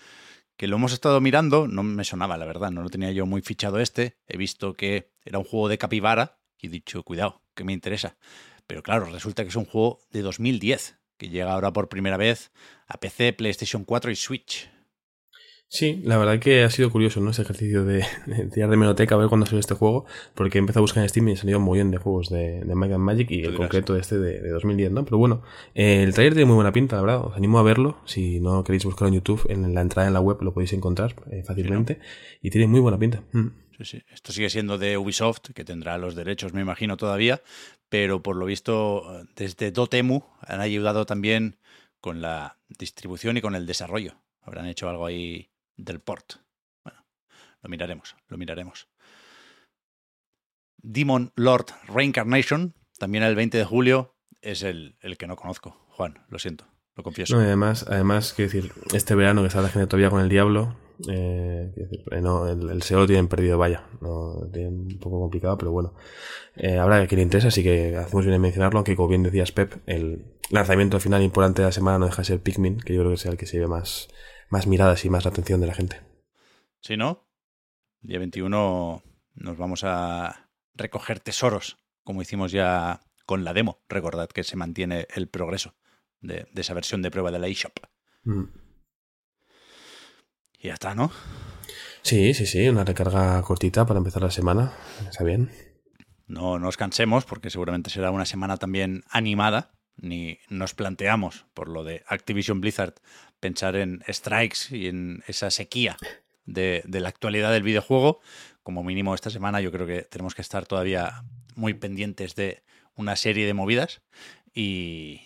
que 0.56 0.68
lo 0.68 0.76
hemos 0.76 0.92
estado 0.92 1.20
mirando, 1.20 1.66
no 1.66 1.82
me 1.82 2.04
sonaba, 2.04 2.36
la 2.36 2.44
verdad, 2.44 2.70
no 2.70 2.82
lo 2.82 2.90
tenía 2.90 3.10
yo 3.10 3.26
muy 3.26 3.42
fichado 3.42 3.80
este. 3.80 4.16
He 4.26 4.36
visto 4.36 4.74
que 4.74 5.10
era 5.24 5.38
un 5.38 5.44
juego 5.44 5.68
de 5.68 5.78
capibara 5.78 6.38
y 6.58 6.68
he 6.68 6.70
dicho, 6.70 7.02
cuidado, 7.02 7.42
que 7.54 7.64
me 7.64 7.72
interesa. 7.72 8.16
Pero 8.66 8.82
claro, 8.82 9.06
resulta 9.06 9.42
que 9.42 9.50
es 9.50 9.56
un 9.56 9.64
juego 9.64 10.00
de 10.10 10.22
2010, 10.22 10.96
que 11.16 11.28
llega 11.28 11.52
ahora 11.52 11.72
por 11.72 11.88
primera 11.88 12.16
vez 12.16 12.52
a 12.86 12.98
PC, 12.98 13.32
PlayStation 13.32 13.84
4 13.84 14.10
y 14.10 14.16
Switch. 14.16 14.70
Sí, 15.74 16.00
la 16.04 16.16
verdad 16.18 16.38
que 16.38 16.62
ha 16.62 16.70
sido 16.70 16.88
curioso, 16.88 17.20
¿no? 17.20 17.32
Ese 17.32 17.42
ejercicio 17.42 17.84
de, 17.84 18.06
tirar 18.52 18.70
de 18.70 18.76
meroteca 18.76 19.16
a 19.16 19.18
ver 19.18 19.26
cuándo 19.26 19.44
salió 19.44 19.58
este 19.58 19.74
juego, 19.74 20.06
porque 20.34 20.58
he 20.58 20.60
empezado 20.60 20.78
a 20.78 20.82
buscar 20.82 21.02
en 21.02 21.08
Steam 21.08 21.28
y 21.30 21.36
salido 21.36 21.58
muy 21.58 21.78
bien 21.78 21.90
de 21.90 21.98
juegos 21.98 22.30
de, 22.30 22.60
de 22.60 22.74
Might 22.76 22.92
and 22.92 23.02
Magic 23.02 23.28
y 23.32 23.42
el 23.42 23.56
concreto 23.56 23.96
este 23.96 24.20
de, 24.20 24.40
de 24.40 24.50
2010, 24.50 24.92
¿no? 24.92 25.04
Pero 25.04 25.18
bueno, 25.18 25.42
eh, 25.74 26.04
el 26.04 26.14
trailer 26.14 26.34
tiene 26.34 26.46
muy 26.46 26.54
buena 26.54 26.70
pinta, 26.70 26.94
la 26.94 27.02
verdad. 27.02 27.26
Os 27.26 27.36
animo 27.36 27.58
a 27.58 27.64
verlo. 27.64 27.98
Si 28.04 28.38
no 28.38 28.62
queréis 28.62 28.84
buscarlo 28.84 29.08
en 29.08 29.14
YouTube, 29.14 29.44
en 29.48 29.74
la 29.74 29.80
entrada 29.80 30.06
en 30.06 30.14
la 30.14 30.20
web 30.20 30.40
lo 30.42 30.54
podéis 30.54 30.72
encontrar 30.74 31.16
eh, 31.32 31.42
fácilmente. 31.44 31.98
Y 32.40 32.50
tiene 32.50 32.68
muy 32.68 32.78
buena 32.78 32.96
pinta. 32.96 33.24
Mm. 33.32 33.48
Sí, 33.76 33.84
sí. 33.84 34.02
Esto 34.12 34.30
sigue 34.32 34.50
siendo 34.50 34.78
de 34.78 34.96
Ubisoft, 34.96 35.50
que 35.56 35.64
tendrá 35.64 35.98
los 35.98 36.14
derechos, 36.14 36.52
me 36.52 36.60
imagino, 36.60 36.96
todavía, 36.96 37.42
pero 37.88 38.22
por 38.22 38.36
lo 38.36 38.46
visto, 38.46 39.26
desde 39.34 39.72
Dotemu 39.72 40.22
han 40.38 40.60
ayudado 40.60 41.04
también 41.04 41.56
con 42.00 42.22
la 42.22 42.58
distribución 42.68 43.38
y 43.38 43.40
con 43.40 43.56
el 43.56 43.66
desarrollo. 43.66 44.14
Habrán 44.40 44.66
hecho 44.66 44.88
algo 44.88 45.06
ahí 45.06 45.50
del 45.76 46.00
port. 46.00 46.34
Bueno, 46.84 47.04
lo 47.62 47.70
miraremos, 47.70 48.16
lo 48.28 48.36
miraremos. 48.36 48.88
Demon 50.78 51.32
Lord 51.36 51.66
Reincarnation, 51.88 52.74
también 52.98 53.24
el 53.24 53.34
20 53.34 53.58
de 53.58 53.64
julio, 53.64 54.16
es 54.42 54.62
el, 54.62 54.96
el 55.00 55.16
que 55.16 55.26
no 55.26 55.36
conozco. 55.36 55.86
Juan, 55.90 56.24
lo 56.28 56.38
siento, 56.38 56.66
lo 56.94 57.02
confieso. 57.02 57.38
Además, 57.38 57.86
además, 57.88 58.32
quiero 58.34 58.52
decir, 58.52 58.72
este 58.92 59.14
verano 59.14 59.42
que 59.42 59.48
está 59.48 59.62
la 59.62 59.68
gente 59.68 59.86
todavía 59.86 60.10
con 60.10 60.20
el 60.20 60.28
diablo, 60.28 60.76
eh, 61.08 61.72
eh, 62.10 62.20
no, 62.20 62.46
el, 62.46 62.82
SEO 62.82 63.00
lo 63.00 63.06
tienen 63.06 63.28
perdido, 63.28 63.58
vaya. 63.58 63.84
No, 64.00 64.34
un 64.38 64.98
poco 65.00 65.20
complicado, 65.20 65.58
pero 65.58 65.72
bueno. 65.72 65.94
Eh, 66.56 66.78
habrá 66.78 67.06
que 67.06 67.16
le 67.16 67.22
interesa, 67.22 67.48
así 67.48 67.62
que 67.62 67.96
hacemos 67.96 68.24
bien 68.24 68.34
en 68.34 68.40
mencionarlo, 68.40 68.78
aunque 68.78 68.96
como 68.96 69.08
bien 69.08 69.22
decías 69.22 69.52
Pep, 69.52 69.74
el 69.86 70.24
lanzamiento 70.50 71.00
final 71.00 71.22
importante 71.22 71.62
de 71.62 71.68
la 71.68 71.72
semana 71.72 71.98
no 71.98 72.06
deja 72.06 72.22
de 72.22 72.26
ser 72.26 72.40
Pikmin, 72.40 72.78
que 72.78 72.94
yo 72.94 73.00
creo 73.00 73.10
que 73.10 73.16
sea 73.16 73.32
el 73.32 73.36
que 73.36 73.46
se 73.46 73.58
ve 73.58 73.66
más, 73.66 74.08
más 74.54 74.68
miradas 74.68 75.04
y 75.04 75.10
más 75.10 75.24
la 75.24 75.32
atención 75.32 75.60
de 75.60 75.66
la 75.66 75.74
gente. 75.74 76.00
Sí, 76.80 76.96
¿no? 76.96 77.26
Día 78.02 78.20
21 78.20 79.02
nos 79.34 79.58
vamos 79.58 79.82
a 79.82 80.48
recoger 80.74 81.18
tesoros, 81.18 81.76
como 82.04 82.22
hicimos 82.22 82.52
ya 82.52 83.00
con 83.26 83.42
la 83.42 83.52
demo. 83.52 83.80
Recordad 83.88 84.28
que 84.28 84.44
se 84.44 84.54
mantiene 84.54 85.08
el 85.12 85.26
progreso 85.26 85.74
de, 86.20 86.46
de 86.52 86.60
esa 86.60 86.72
versión 86.72 87.02
de 87.02 87.10
prueba 87.10 87.32
de 87.32 87.40
la 87.40 87.48
eShop. 87.48 87.72
Mm. 88.22 88.44
Y 90.60 90.68
ya 90.68 90.74
está, 90.74 90.94
¿no? 90.94 91.10
Sí, 92.02 92.32
sí, 92.32 92.46
sí, 92.46 92.68
una 92.68 92.84
recarga 92.84 93.42
cortita 93.42 93.84
para 93.84 93.98
empezar 93.98 94.22
la 94.22 94.30
semana. 94.30 94.72
Está 95.08 95.24
bien. 95.24 95.50
No 96.28 96.60
nos 96.60 96.76
cansemos 96.76 97.24
porque 97.24 97.50
seguramente 97.50 97.90
será 97.90 98.12
una 98.12 98.24
semana 98.24 98.56
también 98.56 99.02
animada. 99.10 99.72
Ni 99.96 100.38
nos 100.48 100.74
planteamos, 100.74 101.46
por 101.54 101.68
lo 101.68 101.84
de 101.84 102.02
Activision 102.08 102.60
Blizzard, 102.60 102.94
pensar 103.40 103.76
en 103.76 104.02
strikes 104.08 104.76
y 104.76 104.88
en 104.88 105.22
esa 105.26 105.50
sequía 105.50 105.96
de, 106.46 106.82
de 106.84 107.00
la 107.00 107.08
actualidad 107.08 107.52
del 107.52 107.62
videojuego. 107.62 108.20
Como 108.62 108.82
mínimo 108.82 109.14
esta 109.14 109.30
semana 109.30 109.60
yo 109.60 109.70
creo 109.70 109.86
que 109.86 110.02
tenemos 110.02 110.34
que 110.34 110.42
estar 110.42 110.66
todavía 110.66 111.24
muy 111.54 111.74
pendientes 111.74 112.34
de 112.34 112.62
una 112.96 113.16
serie 113.16 113.46
de 113.46 113.54
movidas 113.54 114.02
y, 114.54 115.20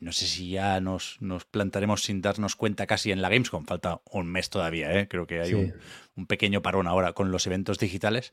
no 0.00 0.12
sé 0.12 0.26
si 0.26 0.50
ya 0.50 0.80
nos, 0.80 1.18
nos, 1.20 1.44
plantaremos 1.44 2.02
sin 2.02 2.22
darnos 2.22 2.56
cuenta 2.56 2.86
casi 2.86 3.12
en 3.12 3.20
la 3.20 3.28
Gamescom. 3.28 3.66
Falta 3.66 4.00
un 4.10 4.26
mes 4.26 4.48
todavía, 4.48 4.98
¿eh? 4.98 5.08
creo 5.08 5.26
que 5.26 5.40
hay 5.40 5.50
sí. 5.50 5.54
un, 5.54 5.74
un, 6.16 6.26
pequeño 6.26 6.62
parón 6.62 6.86
ahora 6.86 7.12
con 7.12 7.30
los 7.30 7.46
eventos 7.46 7.78
digitales. 7.78 8.32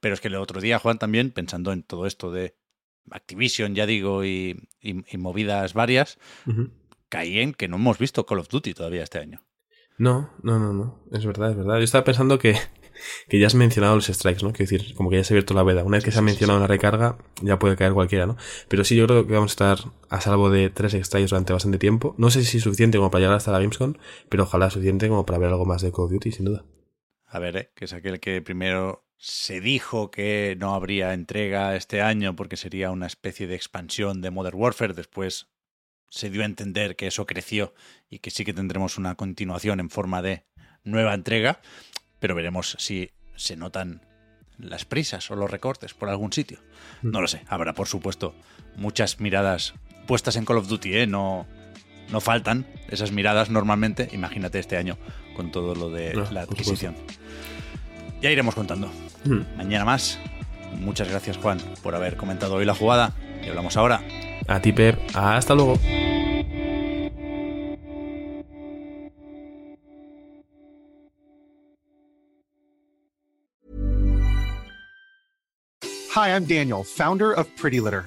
Pero 0.00 0.14
es 0.14 0.20
que 0.20 0.26
el 0.26 0.34
otro 0.34 0.60
día, 0.60 0.80
Juan, 0.80 0.98
también, 0.98 1.30
pensando 1.30 1.72
en 1.72 1.84
todo 1.84 2.06
esto 2.06 2.32
de 2.32 2.56
Activision, 3.10 3.74
ya 3.74 3.86
digo, 3.86 4.24
y, 4.24 4.68
y, 4.80 5.04
y 5.12 5.18
movidas 5.18 5.74
varias, 5.74 6.18
uh 6.46 6.50
-huh. 6.50 6.70
caí 7.08 7.38
en 7.40 7.54
que 7.54 7.68
no 7.68 7.76
hemos 7.76 7.98
visto 7.98 8.26
Call 8.26 8.38
of 8.40 8.48
Duty 8.48 8.74
todavía 8.74 9.02
este 9.02 9.18
año. 9.18 9.42
No, 9.96 10.30
no, 10.42 10.58
no, 10.58 10.72
no. 10.72 11.00
Es 11.12 11.24
verdad, 11.24 11.50
es 11.50 11.56
verdad. 11.56 11.76
Yo 11.78 11.84
estaba 11.84 12.02
pensando 12.04 12.38
que, 12.38 12.56
que 13.28 13.38
ya 13.38 13.46
has 13.46 13.54
mencionado 13.54 13.94
los 13.94 14.06
strikes, 14.06 14.42
¿no? 14.42 14.52
Quiero 14.52 14.70
decir, 14.70 14.94
como 14.96 15.08
que 15.08 15.16
ya 15.16 15.24
se 15.24 15.32
ha 15.32 15.34
abierto 15.36 15.54
la 15.54 15.62
veda. 15.62 15.84
Una 15.84 15.98
vez 15.98 16.04
que 16.04 16.10
se 16.10 16.18
ha 16.18 16.22
mencionado 16.22 16.58
una 16.58 16.66
recarga, 16.66 17.18
ya 17.42 17.58
puede 17.60 17.76
caer 17.76 17.92
cualquiera, 17.92 18.26
¿no? 18.26 18.36
Pero 18.68 18.82
sí, 18.82 18.96
yo 18.96 19.06
creo 19.06 19.26
que 19.26 19.34
vamos 19.34 19.52
a 19.52 19.54
estar 19.54 19.78
a 20.08 20.20
salvo 20.20 20.50
de 20.50 20.70
tres 20.70 20.92
strikes 20.94 21.28
durante 21.28 21.52
bastante 21.52 21.78
tiempo. 21.78 22.14
No 22.18 22.30
sé 22.30 22.42
si 22.42 22.56
es 22.56 22.64
suficiente 22.64 22.98
como 22.98 23.10
para 23.10 23.20
llegar 23.20 23.36
hasta 23.36 23.52
la 23.52 23.58
Gamescom, 23.60 23.94
pero 24.28 24.42
ojalá 24.42 24.70
suficiente 24.70 25.08
como 25.08 25.24
para 25.24 25.38
ver 25.38 25.50
algo 25.50 25.64
más 25.64 25.80
de 25.82 25.92
Call 25.92 26.06
of 26.06 26.10
Duty, 26.10 26.32
sin 26.32 26.46
duda. 26.46 26.64
A 27.26 27.38
ver, 27.38 27.56
¿eh? 27.56 27.70
que 27.76 27.84
es 27.84 27.92
aquel 27.92 28.18
que 28.18 28.42
primero 28.42 29.03
se 29.24 29.62
dijo 29.62 30.10
que 30.10 30.54
no 30.60 30.74
habría 30.74 31.14
entrega 31.14 31.76
este 31.76 32.02
año 32.02 32.36
porque 32.36 32.58
sería 32.58 32.90
una 32.90 33.06
especie 33.06 33.46
de 33.46 33.54
expansión 33.54 34.20
de 34.20 34.30
Modern 34.30 34.58
Warfare. 34.58 34.92
Después 34.92 35.46
se 36.10 36.28
dio 36.28 36.42
a 36.42 36.44
entender 36.44 36.94
que 36.94 37.06
eso 37.06 37.24
creció 37.24 37.72
y 38.10 38.18
que 38.18 38.30
sí 38.30 38.44
que 38.44 38.52
tendremos 38.52 38.98
una 38.98 39.14
continuación 39.14 39.80
en 39.80 39.88
forma 39.88 40.20
de 40.20 40.44
nueva 40.82 41.14
entrega, 41.14 41.62
pero 42.18 42.34
veremos 42.34 42.76
si 42.78 43.12
se 43.34 43.56
notan 43.56 44.02
las 44.58 44.84
prisas 44.84 45.30
o 45.30 45.36
los 45.36 45.50
recortes 45.50 45.94
por 45.94 46.10
algún 46.10 46.34
sitio. 46.34 46.58
No 47.00 47.22
lo 47.22 47.26
sé, 47.26 47.44
habrá 47.48 47.72
por 47.72 47.88
supuesto 47.88 48.34
muchas 48.76 49.20
miradas 49.20 49.72
puestas 50.06 50.36
en 50.36 50.44
Call 50.44 50.58
of 50.58 50.68
Duty, 50.68 50.98
¿eh? 50.98 51.06
no, 51.06 51.46
no 52.10 52.20
faltan 52.20 52.66
esas 52.90 53.10
miradas 53.10 53.48
normalmente, 53.48 54.10
imagínate 54.12 54.58
este 54.58 54.76
año 54.76 54.98
con 55.34 55.50
todo 55.50 55.74
lo 55.74 55.88
de 55.88 56.12
no, 56.12 56.30
la 56.30 56.42
adquisición. 56.42 56.94
Ya 58.24 58.30
iremos 58.30 58.54
contando. 58.54 58.90
Hmm. 59.26 59.42
Mañana 59.54 59.84
más. 59.84 60.18
Muchas 60.80 61.10
gracias 61.10 61.36
Juan 61.36 61.58
por 61.82 61.94
haber 61.94 62.16
comentado 62.16 62.54
hoy 62.54 62.64
la 62.64 62.74
jugada 62.74 63.12
y 63.44 63.50
hablamos 63.50 63.76
ahora. 63.76 64.00
A 64.48 64.60
ti, 64.60 64.72
Pep. 64.72 64.98
Hasta 65.12 65.54
luego. 65.54 65.78
Hi, 76.14 76.30
I'm 76.30 76.46
Daniel, 76.46 76.82
founder 76.82 77.34
of 77.38 77.46
Pretty 77.60 77.78
Litter. 77.78 78.06